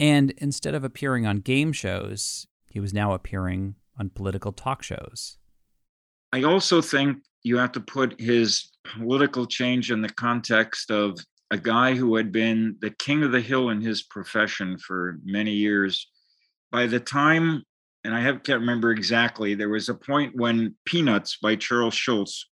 and 0.00 0.32
instead 0.38 0.74
of 0.74 0.82
appearing 0.82 1.28
on 1.28 1.36
game 1.36 1.72
shows, 1.72 2.48
he 2.68 2.80
was 2.80 2.92
now 2.92 3.12
appearing 3.12 3.76
on 3.96 4.10
political 4.10 4.50
talk 4.50 4.82
shows. 4.82 5.38
I 6.32 6.42
also 6.42 6.82
think 6.82 7.18
you 7.44 7.56
have 7.58 7.70
to 7.70 7.80
put 7.80 8.20
his 8.20 8.72
political 8.82 9.46
change 9.46 9.92
in 9.92 10.02
the 10.02 10.08
context 10.08 10.90
of 10.90 11.20
a 11.50 11.58
guy 11.58 11.94
who 11.94 12.16
had 12.16 12.32
been 12.32 12.76
the 12.80 12.90
king 12.90 13.22
of 13.22 13.32
the 13.32 13.40
hill 13.40 13.70
in 13.70 13.80
his 13.80 14.02
profession 14.02 14.78
for 14.78 15.18
many 15.24 15.52
years. 15.52 16.08
By 16.72 16.86
the 16.86 17.00
time, 17.00 17.62
and 18.02 18.14
I 18.14 18.20
have, 18.20 18.42
can't 18.42 18.60
remember 18.60 18.90
exactly, 18.90 19.54
there 19.54 19.68
was 19.68 19.88
a 19.88 19.94
point 19.94 20.34
when 20.36 20.74
Peanuts 20.84 21.38
by 21.40 21.56
Charles 21.56 21.94
Schulz 21.94 22.46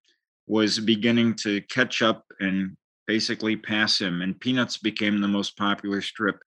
was 0.47 0.79
beginning 0.79 1.35
to 1.35 1.61
catch 1.61 2.01
up 2.01 2.25
and 2.39 2.75
basically 3.07 3.55
pass 3.55 3.99
him, 3.99 4.21
and 4.21 4.39
Peanuts 4.39 4.77
became 4.77 5.19
the 5.19 5.27
most 5.27 5.57
popular 5.57 6.01
strip. 6.01 6.39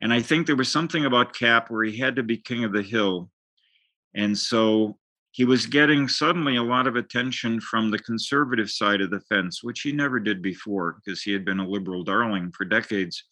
And 0.00 0.12
I 0.12 0.20
think 0.20 0.46
there 0.46 0.56
was 0.56 0.70
something 0.70 1.04
about 1.04 1.34
Capp 1.34 1.70
where 1.70 1.84
he 1.84 1.98
had 1.98 2.16
to 2.16 2.22
be 2.22 2.36
king 2.36 2.64
of 2.64 2.72
the 2.72 2.82
hill. 2.82 3.30
And 4.14 4.36
so 4.36 4.98
he 5.34 5.44
was 5.44 5.66
getting 5.66 6.06
suddenly 6.06 6.54
a 6.54 6.62
lot 6.62 6.86
of 6.86 6.94
attention 6.94 7.60
from 7.60 7.90
the 7.90 7.98
conservative 7.98 8.70
side 8.70 9.00
of 9.00 9.10
the 9.10 9.18
fence, 9.18 9.64
which 9.64 9.80
he 9.80 9.90
never 9.90 10.20
did 10.20 10.40
before 10.40 10.94
because 11.04 11.22
he 11.22 11.32
had 11.32 11.44
been 11.44 11.58
a 11.58 11.66
liberal 11.66 12.04
darling 12.04 12.52
for 12.56 12.64
decades. 12.64 13.24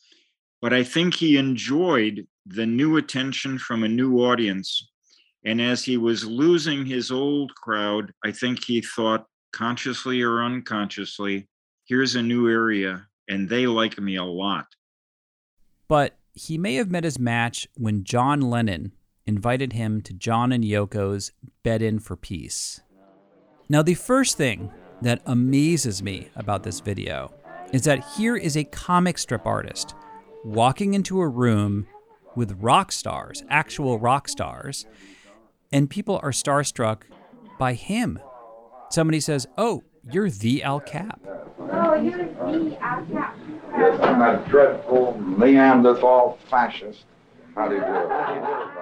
But 0.61 0.73
I 0.73 0.83
think 0.83 1.15
he 1.15 1.37
enjoyed 1.37 2.27
the 2.45 2.67
new 2.67 2.97
attention 2.97 3.57
from 3.57 3.85
a 3.85 3.89
new 3.89 4.17
audience. 4.17 4.91
And 5.45 5.61
as 5.61 5.85
he 5.85 5.97
was 5.97 6.25
losing 6.25 6.85
his 6.85 7.13
old 7.13 7.55
crowd, 7.55 8.13
I 8.25 8.33
think 8.33 8.65
he 8.65 8.81
thought 8.81 9.27
consciously 9.53 10.23
or 10.23 10.43
unconsciously, 10.43 11.49
here's 11.85 12.17
a 12.17 12.23
new 12.23 12.49
area, 12.49 13.07
and 13.29 13.49
they 13.49 13.69
like 13.69 13.97
me 14.01 14.17
a 14.17 14.25
lot. 14.25 14.67
But 15.87 16.17
he 16.35 16.59
may 16.59 16.75
have 16.75 16.91
met 16.91 17.05
his 17.05 17.21
match 17.21 17.69
when 17.77 18.03
John 18.03 18.41
Lennon 18.41 18.91
invited 19.27 19.73
him 19.73 20.01
to 20.03 20.13
John 20.13 20.53
and 20.53 20.65
Yoko's 20.65 21.33
Bed 21.63 21.83
In 21.83 21.99
for 21.99 22.17
Peace. 22.17 22.81
Now, 23.69 23.83
the 23.83 23.95
first 23.95 24.37
thing 24.37 24.71
that 25.01 25.23
amazes 25.27 26.03
me 26.03 26.29
about 26.37 26.63
this 26.63 26.81
video 26.81 27.33
is 27.73 27.85
that 27.85 28.05
here 28.17 28.37
is 28.37 28.57
a 28.57 28.65
comic 28.65 29.19
strip 29.19 29.47
artist 29.47 29.95
walking 30.45 30.95
into 30.95 31.21
a 31.21 31.29
room 31.29 31.87
with 32.35 32.59
rock 32.61 32.93
stars, 32.93 33.43
actual 33.49 33.99
rock 33.99 34.29
stars, 34.29 34.87
and 35.73 35.89
people 35.89 36.21
are 36.23 36.31
starstruck 36.31 37.03
by 37.59 37.75
him. 37.75 38.19
Somebody 38.91 39.21
says, 39.21 39.47
Oh, 39.57 39.85
you're 40.11 40.31
the 40.31 40.63
Al 40.63 40.81
Capp. 40.81 41.21
Oh, 41.59 41.95
you're 41.95 42.19
the 42.19 42.79
Al 42.81 43.07
Capp. 43.07 43.39
Yes, 43.73 44.01
I'm 44.01 44.19
that 44.19 44.49
dreadful 44.49 45.19
Neanderthal 45.21 46.39
fascist. 46.51 47.05
How 47.55 47.69
do 47.69 47.77
you 47.77 47.81
do? 47.81 48.82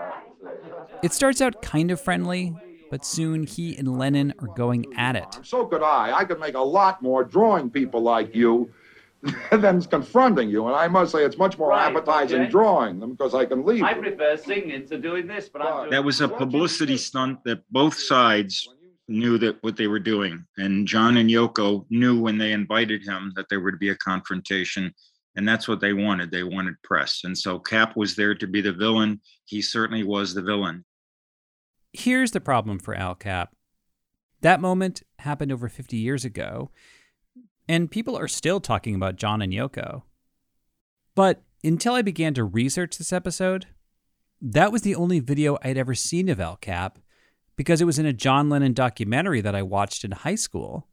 It 1.03 1.13
starts 1.13 1.41
out 1.41 1.63
kind 1.63 1.91
of 1.91 2.01
friendly, 2.01 2.55
but 2.91 3.05
soon 3.05 3.45
he 3.45 3.77
and 3.77 3.99
Lennon 3.99 4.35
are 4.41 4.49
going 4.49 4.87
at 4.97 5.17
it. 5.17 5.27
So 5.43 5.67
could 5.67 5.83
I. 5.83 6.13
I 6.13 6.25
could 6.25 6.41
make 6.41 6.55
a 6.55 6.61
lot 6.61 7.01
more 7.03 7.25
drawing 7.25 7.71
people 7.71 8.03
like 8.03 8.35
you 8.35 8.71
than 9.53 9.81
confronting 9.83 10.51
you. 10.51 10.67
And 10.67 10.77
I 10.77 10.89
must 10.89 11.13
say, 11.13 11.25
it's 11.25 11.39
much 11.39 11.59
more 11.59 11.71
Right, 11.71 11.95
appetizing 11.95 12.43
okay. 12.43 12.51
drawing 12.51 13.01
them 13.01 13.13
because 13.13 13.35
I 13.35 13.45
can 13.47 13.65
leave. 13.65 13.83
I 13.83 13.95
them. 13.95 14.03
prefer 14.03 14.37
singing 14.37 14.87
to 14.89 14.99
doing 14.99 15.27
this, 15.27 15.49
but 15.49 15.63
I'm 15.63 15.77
doing 15.79 15.91
That 15.91 16.05
was 16.05 16.21
a 16.21 16.29
publicity 16.29 16.97
stunt 16.97 17.39
that 17.45 17.63
both 17.71 17.95
sides 17.99 18.69
knew 19.09 19.39
that 19.39 19.63
what 19.63 19.77
they 19.77 19.87
were 19.89 19.99
doing. 19.99 20.45
And 20.59 20.87
John 20.87 21.17
and 21.17 21.29
Yoko 21.31 21.85
knew 21.91 22.21
when 22.21 22.39
they 22.39 22.53
invited 22.53 23.03
him 23.05 23.33
that 23.37 23.47
there 23.49 23.61
would 23.61 23.79
be 23.79 23.89
a 23.91 23.97
confrontation. 23.97 24.93
And 25.37 25.47
that's 25.49 25.69
what 25.69 25.81
they 25.81 25.93
wanted. 25.93 26.31
They 26.31 26.43
wanted 26.43 26.75
press. 26.83 27.21
And 27.25 27.37
so 27.37 27.59
Capp 27.59 27.97
was 27.97 28.17
there 28.17 28.35
to 28.35 28.47
be 28.47 28.61
the 28.61 28.73
villain. 28.73 29.21
He 29.45 29.63
certainly 29.63 30.03
was 30.03 30.35
the 30.35 30.43
villain. 30.43 30.85
Here's 31.93 32.31
the 32.31 32.41
problem 32.41 32.79
for 32.79 32.95
Al 32.95 33.15
Capp. 33.15 33.55
That 34.43 34.61
moment 34.61 35.03
happened 35.19 35.53
over 35.53 35.69
50 35.69 35.97
years 35.97 36.25
ago, 36.25 36.71
and 37.69 37.91
people 37.91 38.17
are 38.17 38.29
still 38.29 38.61
talking 38.61 38.95
about 38.95 39.17
John 39.17 39.43
and 39.43 39.53
Yoko. 39.53 40.03
But 41.15 41.43
until 41.63 41.95
I 41.95 42.03
began 42.03 42.33
to 42.35 42.45
research 42.45 42.97
this 42.97 43.13
episode, 43.13 43.67
that 44.41 44.73
was 44.73 44.83
the 44.83 44.95
only 44.95 45.21
video 45.21 45.59
I'd 45.63 45.77
ever 45.77 45.95
seen 45.95 46.29
of 46.29 46.41
Al 46.41 46.57
Capp 46.57 46.99
because 47.57 47.83
it 47.83 47.87
was 47.87 47.99
in 47.99 48.07
a 48.07 48.13
John 48.13 48.49
Lennon 48.49 48.73
documentary 48.73 49.43
that 49.43 49.55
I 49.55 49.63
watched 49.63 50.05
in 50.05 50.13
high 50.13 50.37
school. 50.37 50.89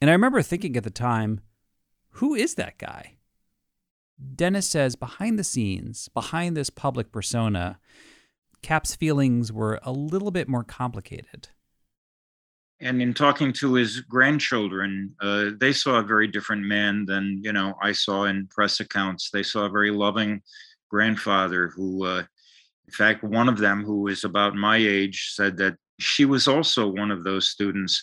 And 0.00 0.10
I 0.10 0.12
remember 0.12 0.42
thinking 0.42 0.76
at 0.76 0.84
the 0.84 0.90
time, 0.90 1.40
who 2.14 2.34
is 2.34 2.56
that 2.56 2.76
guy? 2.76 3.16
Denis 4.34 4.68
says 4.68 4.96
behind 4.96 5.38
the 5.38 5.44
scenes, 5.44 6.08
behind 6.08 6.54
this 6.56 6.68
public 6.68 7.10
persona, 7.12 7.78
Capp's 8.62 8.94
feelings 8.94 9.52
were 9.52 9.80
a 9.82 9.92
little 9.92 10.30
bit 10.30 10.48
more 10.48 10.64
complicated. 10.64 11.48
And 12.80 13.02
in 13.02 13.12
talking 13.12 13.52
to 13.54 13.74
his 13.74 14.00
grandchildren, 14.00 15.14
uh, 15.20 15.50
they 15.58 15.72
saw 15.72 15.98
a 15.98 16.02
very 16.02 16.26
different 16.26 16.64
man 16.64 17.04
than 17.04 17.40
you 17.42 17.52
know 17.52 17.74
I 17.82 17.92
saw 17.92 18.24
in 18.24 18.46
press 18.46 18.80
accounts. 18.80 19.30
They 19.30 19.42
saw 19.42 19.66
a 19.66 19.70
very 19.70 19.90
loving 19.90 20.40
grandfather 20.88 21.68
who, 21.68 22.06
uh, 22.06 22.22
in 22.86 22.92
fact, 22.92 23.22
one 23.22 23.48
of 23.48 23.58
them 23.58 23.84
who 23.84 24.08
is 24.08 24.24
about 24.24 24.54
my 24.54 24.78
age 24.78 25.32
said 25.34 25.58
that 25.58 25.76
she 25.98 26.24
was 26.24 26.48
also 26.48 26.88
one 26.88 27.10
of 27.10 27.22
those 27.22 27.50
students. 27.50 28.02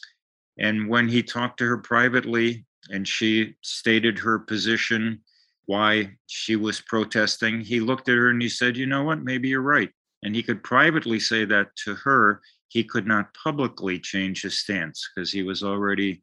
And 0.60 0.88
when 0.88 1.08
he 1.08 1.24
talked 1.24 1.58
to 1.60 1.66
her 1.66 1.80
privately, 1.80 2.66
and 2.90 3.08
she 3.08 3.56
stated 3.62 4.20
her 4.20 4.40
position, 4.40 5.22
why 5.66 6.16
she 6.28 6.56
was 6.56 6.82
protesting, 6.82 7.62
he 7.62 7.80
looked 7.80 8.10
at 8.10 8.16
her 8.16 8.30
and 8.30 8.42
he 8.42 8.50
said, 8.50 8.78
"You 8.78 8.86
know 8.86 9.04
what? 9.04 9.24
Maybe 9.24 9.50
you're 9.50 9.62
right." 9.62 9.90
And 10.24 10.36
he 10.36 10.44
could 10.44 10.64
privately 10.64 11.20
say 11.20 11.46
that 11.46 11.68
to 11.86 11.96
her 11.96 12.42
he 12.70 12.84
could 12.84 13.08
not 13.08 13.34
publicly 13.34 14.00
change 14.00 14.42
his 14.42 14.60
stance 14.60 15.10
because 15.16 15.32
he 15.32 15.44
was 15.44 15.64
already 15.64 16.22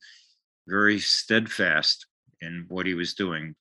very 0.67 0.99
steadfast 0.99 2.07
in 2.41 2.67
what 2.69 2.87
he 2.87 2.95
was 2.95 3.15
doing. 3.15 3.55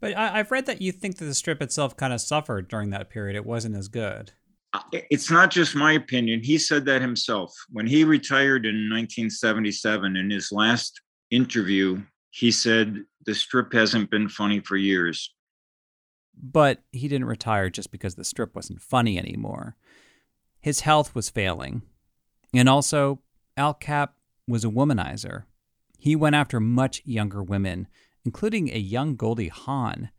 But 0.00 0.16
I, 0.16 0.38
I've 0.38 0.50
read 0.50 0.66
that 0.66 0.82
you 0.82 0.92
think 0.92 1.18
that 1.18 1.24
the 1.24 1.34
strip 1.34 1.62
itself 1.62 1.96
kind 1.96 2.12
of 2.12 2.20
suffered 2.20 2.68
during 2.68 2.90
that 2.90 3.10
period. 3.10 3.36
It 3.36 3.46
wasn't 3.46 3.76
as 3.76 3.88
good. 3.88 4.32
Uh, 4.72 4.80
it's 4.92 5.30
not 5.30 5.50
just 5.50 5.76
my 5.76 5.92
opinion. 5.92 6.42
He 6.42 6.58
said 6.58 6.84
that 6.86 7.02
himself. 7.02 7.52
When 7.70 7.86
he 7.86 8.04
retired 8.04 8.66
in 8.66 8.90
1977, 8.90 10.16
in 10.16 10.30
his 10.30 10.50
last 10.50 11.00
interview, 11.30 12.02
he 12.30 12.50
said, 12.50 13.04
The 13.26 13.34
strip 13.34 13.72
hasn't 13.72 14.10
been 14.10 14.28
funny 14.28 14.60
for 14.60 14.76
years. 14.76 15.34
But 16.34 16.82
he 16.92 17.08
didn't 17.08 17.26
retire 17.26 17.70
just 17.70 17.90
because 17.90 18.14
the 18.14 18.24
strip 18.24 18.54
wasn't 18.54 18.82
funny 18.82 19.18
anymore. 19.18 19.76
His 20.60 20.80
health 20.80 21.14
was 21.14 21.30
failing. 21.30 21.82
And 22.54 22.68
also, 22.68 23.20
Al 23.56 23.74
Capp 23.74 24.14
was 24.46 24.64
a 24.64 24.68
womanizer. 24.68 25.44
He 25.98 26.16
went 26.16 26.36
after 26.36 26.60
much 26.60 27.02
younger 27.04 27.42
women, 27.42 27.86
including 28.24 28.68
a 28.68 28.78
young 28.78 29.16
Goldie 29.16 29.48
Hawn. 29.48 30.10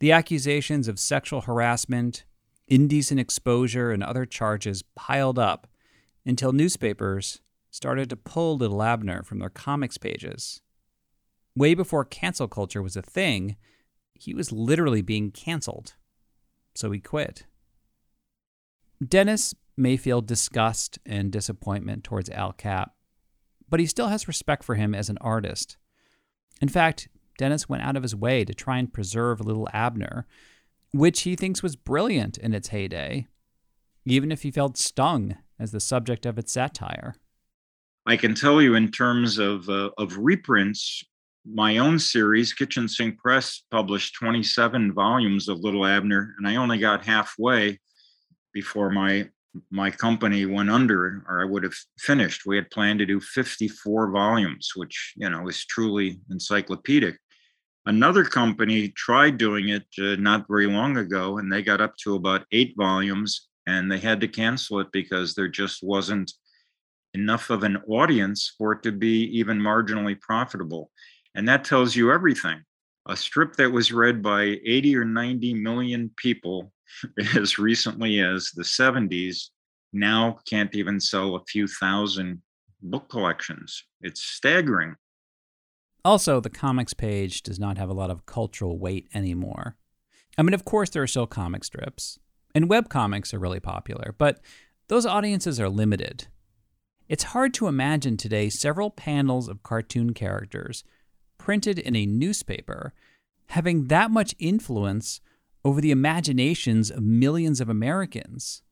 The 0.00 0.12
accusations 0.12 0.88
of 0.88 0.98
sexual 0.98 1.42
harassment, 1.42 2.24
indecent 2.68 3.20
exposure, 3.20 3.90
and 3.90 4.02
other 4.02 4.26
charges 4.26 4.82
piled 4.94 5.38
up 5.38 5.66
until 6.26 6.52
newspapers 6.52 7.40
started 7.70 8.08
to 8.10 8.16
pull 8.16 8.56
Little 8.56 8.82
Abner 8.82 9.22
from 9.22 9.40
their 9.40 9.50
comics 9.50 9.98
pages. 9.98 10.60
Way 11.56 11.74
before 11.74 12.04
cancel 12.04 12.48
culture 12.48 12.82
was 12.82 12.96
a 12.96 13.02
thing, 13.02 13.56
he 14.24 14.34
was 14.34 14.52
literally 14.52 15.02
being 15.02 15.30
canceled. 15.30 15.94
So 16.74 16.90
he 16.90 17.00
quit. 17.00 17.44
Denis 19.06 19.54
may 19.76 19.96
feel 19.96 20.20
disgust 20.20 20.98
and 21.04 21.30
disappointment 21.30 22.04
towards 22.04 22.30
Al 22.30 22.52
Capp, 22.52 22.94
but 23.68 23.80
he 23.80 23.86
still 23.86 24.08
has 24.08 24.28
respect 24.28 24.64
for 24.64 24.76
him 24.76 24.94
as 24.94 25.08
an 25.08 25.18
artist. 25.20 25.76
In 26.60 26.68
fact, 26.68 27.08
Denis 27.38 27.68
went 27.68 27.82
out 27.82 27.96
of 27.96 28.02
his 28.02 28.14
way 28.14 28.44
to 28.44 28.54
try 28.54 28.78
and 28.78 28.92
preserve 28.92 29.40
Little 29.40 29.68
Abner, 29.72 30.26
which 30.92 31.22
he 31.22 31.34
thinks 31.34 31.62
was 31.62 31.76
brilliant 31.76 32.38
in 32.38 32.54
its 32.54 32.68
heyday, 32.68 33.26
even 34.04 34.30
if 34.30 34.42
he 34.42 34.50
felt 34.50 34.76
stung 34.76 35.36
as 35.58 35.72
the 35.72 35.80
subject 35.80 36.24
of 36.24 36.38
its 36.38 36.52
satire. 36.52 37.14
I 38.06 38.16
can 38.16 38.34
tell 38.34 38.60
you, 38.60 38.74
in 38.74 38.90
terms 38.90 39.38
of 39.38 39.68
uh, 39.68 39.90
of 39.98 40.18
reprints, 40.18 41.02
my 41.44 41.78
own 41.78 41.98
series, 41.98 42.52
Kitchen 42.52 42.88
Sink 42.88 43.18
Press, 43.18 43.62
published 43.70 44.14
27 44.14 44.92
volumes 44.92 45.48
of 45.48 45.60
Little 45.60 45.84
Abner, 45.84 46.34
and 46.38 46.48
I 46.48 46.56
only 46.56 46.78
got 46.78 47.04
halfway 47.04 47.78
before 48.52 48.90
my 48.90 49.28
my 49.70 49.88
company 49.88 50.46
went 50.46 50.68
under, 50.68 51.22
or 51.28 51.40
I 51.40 51.44
would 51.44 51.62
have 51.62 51.76
finished. 52.00 52.44
We 52.44 52.56
had 52.56 52.70
planned 52.70 52.98
to 52.98 53.06
do 53.06 53.20
54 53.20 54.10
volumes, 54.10 54.72
which 54.74 55.14
you 55.16 55.28
know 55.28 55.46
is 55.48 55.64
truly 55.66 56.18
encyclopedic. 56.30 57.16
Another 57.86 58.24
company 58.24 58.88
tried 58.88 59.36
doing 59.36 59.68
it 59.68 59.84
uh, 60.00 60.16
not 60.16 60.48
very 60.48 60.66
long 60.66 60.96
ago, 60.96 61.38
and 61.38 61.52
they 61.52 61.62
got 61.62 61.80
up 61.80 61.96
to 61.98 62.16
about 62.16 62.46
eight 62.50 62.74
volumes, 62.76 63.48
and 63.66 63.92
they 63.92 63.98
had 63.98 64.20
to 64.22 64.28
cancel 64.28 64.80
it 64.80 64.90
because 64.92 65.34
there 65.34 65.48
just 65.48 65.82
wasn't 65.82 66.32
enough 67.12 67.50
of 67.50 67.62
an 67.62 67.76
audience 67.88 68.54
for 68.58 68.72
it 68.72 68.82
to 68.82 68.90
be 68.90 69.24
even 69.38 69.60
marginally 69.60 70.18
profitable. 70.20 70.90
And 71.34 71.48
that 71.48 71.64
tells 71.64 71.96
you 71.96 72.12
everything. 72.12 72.62
A 73.08 73.16
strip 73.16 73.56
that 73.56 73.70
was 73.70 73.92
read 73.92 74.22
by 74.22 74.58
80 74.64 74.96
or 74.96 75.04
90 75.04 75.54
million 75.54 76.10
people 76.16 76.72
as 77.36 77.58
recently 77.58 78.20
as 78.20 78.50
the 78.54 78.62
70s 78.62 79.50
now 79.92 80.38
can't 80.48 80.74
even 80.74 80.98
sell 80.98 81.36
a 81.36 81.44
few 81.44 81.66
thousand 81.66 82.42
book 82.82 83.08
collections. 83.08 83.84
It's 84.00 84.22
staggering. 84.22 84.96
Also, 86.04 86.40
the 86.40 86.50
comics 86.50 86.92
page 86.92 87.42
does 87.42 87.58
not 87.58 87.78
have 87.78 87.88
a 87.88 87.94
lot 87.94 88.10
of 88.10 88.26
cultural 88.26 88.78
weight 88.78 89.08
anymore. 89.14 89.76
I 90.36 90.42
mean, 90.42 90.52
of 90.52 90.64
course, 90.64 90.90
there 90.90 91.02
are 91.02 91.06
still 91.06 91.26
comic 91.26 91.64
strips, 91.64 92.18
and 92.54 92.68
web 92.68 92.88
comics 92.90 93.32
are 93.32 93.38
really 93.38 93.60
popular, 93.60 94.14
but 94.18 94.40
those 94.88 95.06
audiences 95.06 95.58
are 95.58 95.68
limited. 95.68 96.26
It's 97.08 97.24
hard 97.24 97.54
to 97.54 97.68
imagine 97.68 98.16
today 98.16 98.50
several 98.50 98.90
panels 98.90 99.48
of 99.48 99.62
cartoon 99.62 100.12
characters 100.12 100.84
printed 101.44 101.78
in 101.78 101.94
a 101.94 102.06
newspaper 102.06 102.94
having 103.48 103.88
that 103.88 104.10
much 104.10 104.34
influence 104.38 105.20
over 105.62 105.78
the 105.78 105.90
imaginations 105.90 106.90
of 106.90 107.02
millions 107.02 107.60
of 107.60 107.68
Americans. 107.68 108.62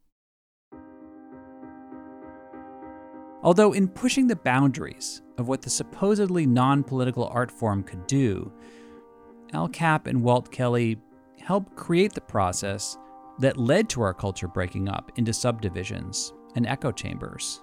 Although, 3.43 3.75
in 3.75 3.89
pushing 3.89 4.27
the 4.27 4.37
boundaries 4.37 5.21
of 5.37 5.49
what 5.49 5.61
the 5.61 5.69
supposedly 5.69 6.47
non 6.47 6.83
political 6.83 7.27
art 7.27 7.51
form 7.51 7.83
could 7.83 8.07
do, 8.07 8.51
Al 9.53 9.69
Capp 9.69 10.07
and 10.07 10.23
Walt 10.23 10.51
Kelly 10.51 10.97
helped 11.41 11.77
create 11.77 12.15
the 12.15 12.23
process 12.23 12.97
that 13.41 13.59
led 13.59 13.91
to 13.91 14.01
our 14.01 14.15
culture 14.15 14.49
breaking 14.49 14.89
up 14.89 15.13
into 15.17 15.35
subdivisions 15.35 16.33
and 16.57 16.67
echo 16.67 16.91
chambers. 16.91 17.63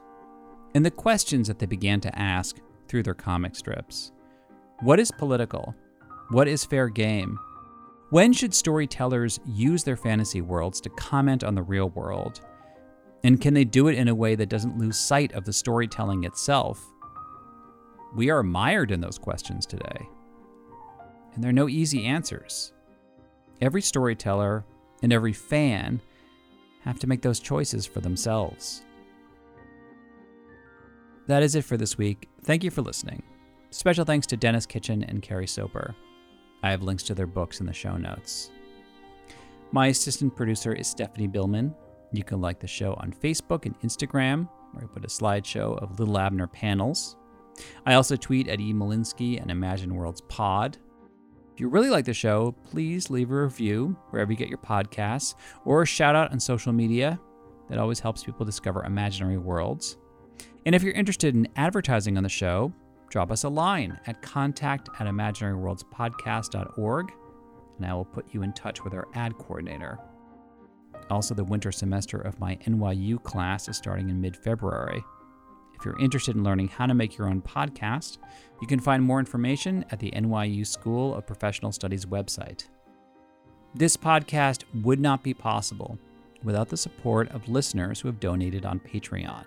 And 0.76 0.86
the 0.86 0.92
questions 0.92 1.48
that 1.48 1.58
they 1.58 1.66
began 1.66 2.00
to 2.02 2.20
ask 2.20 2.58
through 2.88 3.02
their 3.02 3.16
comic 3.16 3.56
strips 3.56 4.12
What 4.82 5.00
is 5.00 5.12
political? 5.12 5.76
What 6.30 6.48
is 6.48 6.64
fair 6.64 6.88
game? 6.88 7.38
When 8.12 8.32
should 8.32 8.54
storytellers 8.54 9.38
use 9.46 9.84
their 9.84 9.98
fantasy 9.98 10.40
worlds 10.40 10.80
to 10.82 10.90
comment 10.92 11.44
on 11.44 11.54
the 11.54 11.62
real 11.62 11.90
world? 11.90 12.40
And 13.26 13.42
can 13.42 13.54
they 13.54 13.66
do 13.66 13.90
it 13.90 13.96
in 13.96 14.08
a 14.08 14.16
way 14.16 14.36
that 14.36 14.48
doesn't 14.48 14.78
lose 14.78 14.98
sight 14.98 15.34
of 15.34 15.44
the 15.44 15.52
storytelling 15.52 16.24
itself? 16.24 16.82
We 18.16 18.30
are 18.30 18.42
mired 18.42 18.92
in 18.92 19.02
those 19.02 19.18
questions 19.18 19.66
today. 19.66 20.08
And 21.34 21.44
there 21.44 21.50
are 21.50 21.54
no 21.54 21.68
easy 21.68 22.06
answers. 22.06 22.72
Every 23.60 23.82
storyteller 23.82 24.64
and 25.04 25.12
every 25.12 25.34
fan 25.34 26.00
have 26.86 27.00
to 27.00 27.08
make 27.08 27.22
those 27.22 27.42
choices 27.42 27.86
for 27.86 28.00
themselves. 28.00 28.84
That 31.28 31.44
is 31.44 31.56
it 31.56 31.66
for 31.66 31.76
this 31.76 31.98
week. 31.98 32.30
Thank 32.46 32.64
you 32.64 32.72
for 32.72 32.82
listening. 32.82 33.24
Special 33.72 34.04
thanks 34.04 34.26
to 34.28 34.38
Denis 34.38 34.66
Kitchen 34.66 35.04
and 35.04 35.22
Kerry 35.22 35.46
Soper. 35.46 35.94
I 36.64 36.72
have 36.72 36.82
links 36.82 37.04
to 37.04 37.14
their 37.14 37.28
books 37.28 37.60
in 37.60 37.68
the 37.68 37.74
show 37.74 37.98
notes. 37.98 38.50
My 39.72 39.88
assistant 39.88 40.36
producer 40.36 40.74
is 40.74 40.88
Stephanie 40.88 41.28
Billman. 41.28 41.76
You 42.12 42.24
can 42.24 42.42
like 42.42 42.60
the 42.60 42.68
show 42.68 42.96
on 42.96 43.14
Facebook 43.14 43.68
and 43.68 43.80
Instagram, 43.82 44.50
where 44.72 44.86
I 44.86 44.88
put 44.88 45.06
a 45.06 45.08
slideshow 45.08 45.78
of 45.84 46.00
Little 46.00 46.18
Abner 46.18 46.48
panels. 46.48 47.16
I 47.86 47.94
also 47.94 48.16
tweet 48.16 48.48
at 48.48 48.60
E. 48.60 48.74
Molinsky 48.74 49.40
and 49.40 49.52
Imagine 49.52 49.94
Worlds 49.94 50.22
Pod. 50.22 50.78
If 51.54 51.60
you 51.60 51.68
really 51.70 51.92
like 51.92 52.06
the 52.06 52.14
show, 52.14 52.56
please 52.64 53.12
leave 53.12 53.30
a 53.30 53.44
review 53.44 53.96
wherever 54.10 54.32
you 54.32 54.38
get 54.38 54.50
your 54.50 54.58
podcasts 54.58 55.36
or 55.64 55.84
a 55.84 55.86
shout 55.86 56.16
out 56.16 56.32
on 56.32 56.40
social 56.40 56.74
media. 56.74 57.20
That 57.70 57.78
always 57.78 58.00
helps 58.00 58.24
people 58.24 58.48
discover 58.48 58.84
imaginary 58.84 59.38
worlds. 59.38 59.98
And 60.66 60.74
if 60.74 60.82
you're 60.82 60.94
interested 60.94 61.36
in 61.36 61.48
advertising 61.56 62.18
on 62.18 62.24
the 62.24 62.30
show, 62.30 62.74
drop 63.10 63.32
us 63.32 63.44
a 63.44 63.50
line 63.50 64.00
at 64.08 64.22
contact 64.22 64.88
at 65.00 65.08
imaginaryworldspodcast.org 65.08 67.12
and 67.80 67.86
I 67.86 67.94
will 67.94 68.06
put 68.06 68.34
you 68.34 68.44
in 68.44 68.54
touch 68.54 68.84
with 68.84 68.94
our 68.94 69.08
ad 69.14 69.38
coordinator. 69.38 69.98
Also, 71.10 71.34
the 71.34 71.44
winter 71.44 71.72
semester 71.72 72.20
of 72.20 72.40
my 72.40 72.56
NYU 72.68 73.22
class 73.24 73.68
is 73.68 73.78
starting 73.78 74.10
in 74.10 74.22
mid 74.22 74.38
February. 74.38 75.04
If 75.78 75.86
you're 75.86 76.00
interested 76.00 76.36
in 76.36 76.44
learning 76.44 76.68
how 76.68 76.88
to 76.88 76.94
make 76.94 77.18
your 77.18 77.30
own 77.30 77.42
podcast, 77.42 78.18
you 78.62 78.68
can 78.68 78.80
find 78.80 79.02
more 79.02 79.20
information 79.20 79.86
at 79.92 80.00
the 80.00 80.12
NYU 80.12 80.68
School 80.68 81.16
of 81.16 81.26
Professional 81.26 81.72
Studies 81.72 82.06
website. 82.06 82.66
This 83.74 83.96
podcast 83.96 84.66
would 84.84 85.00
not 85.00 85.24
be 85.24 85.34
possible 85.34 85.98
without 86.44 86.70
the 86.70 86.78
support 86.78 87.32
of 87.32 87.48
listeners 87.48 88.02
who 88.02 88.10
have 88.10 88.20
donated 88.20 88.66
on 88.66 88.80
Patreon. 88.80 89.46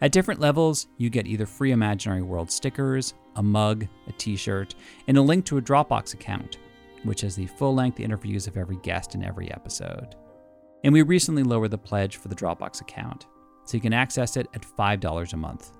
At 0.00 0.12
different 0.12 0.40
levels, 0.40 0.86
you 0.96 1.10
get 1.10 1.26
either 1.26 1.44
free 1.44 1.72
Imaginary 1.72 2.22
World 2.22 2.52
stickers, 2.52 3.14
a 3.36 3.42
mug, 3.42 3.86
a 4.06 4.12
t 4.12 4.36
shirt, 4.36 4.74
and 5.08 5.18
a 5.18 5.22
link 5.22 5.44
to 5.46 5.58
a 5.58 5.62
Dropbox 5.62 6.14
account, 6.14 6.58
which 7.02 7.22
has 7.22 7.34
the 7.34 7.46
full 7.46 7.74
length 7.74 7.98
interviews 7.98 8.46
of 8.46 8.56
every 8.56 8.76
guest 8.82 9.16
in 9.16 9.24
every 9.24 9.50
episode. 9.52 10.14
And 10.84 10.92
we 10.92 11.02
recently 11.02 11.42
lowered 11.42 11.72
the 11.72 11.78
pledge 11.78 12.16
for 12.16 12.28
the 12.28 12.36
Dropbox 12.36 12.80
account, 12.80 13.26
so 13.64 13.76
you 13.76 13.80
can 13.80 13.92
access 13.92 14.36
it 14.36 14.46
at 14.54 14.62
$5 14.62 15.32
a 15.32 15.36
month. 15.36 15.72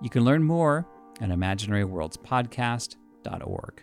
You 0.00 0.08
can 0.08 0.24
learn 0.24 0.42
more 0.42 0.86
at 1.20 1.28
imaginaryworldspodcast.org. 1.28 3.82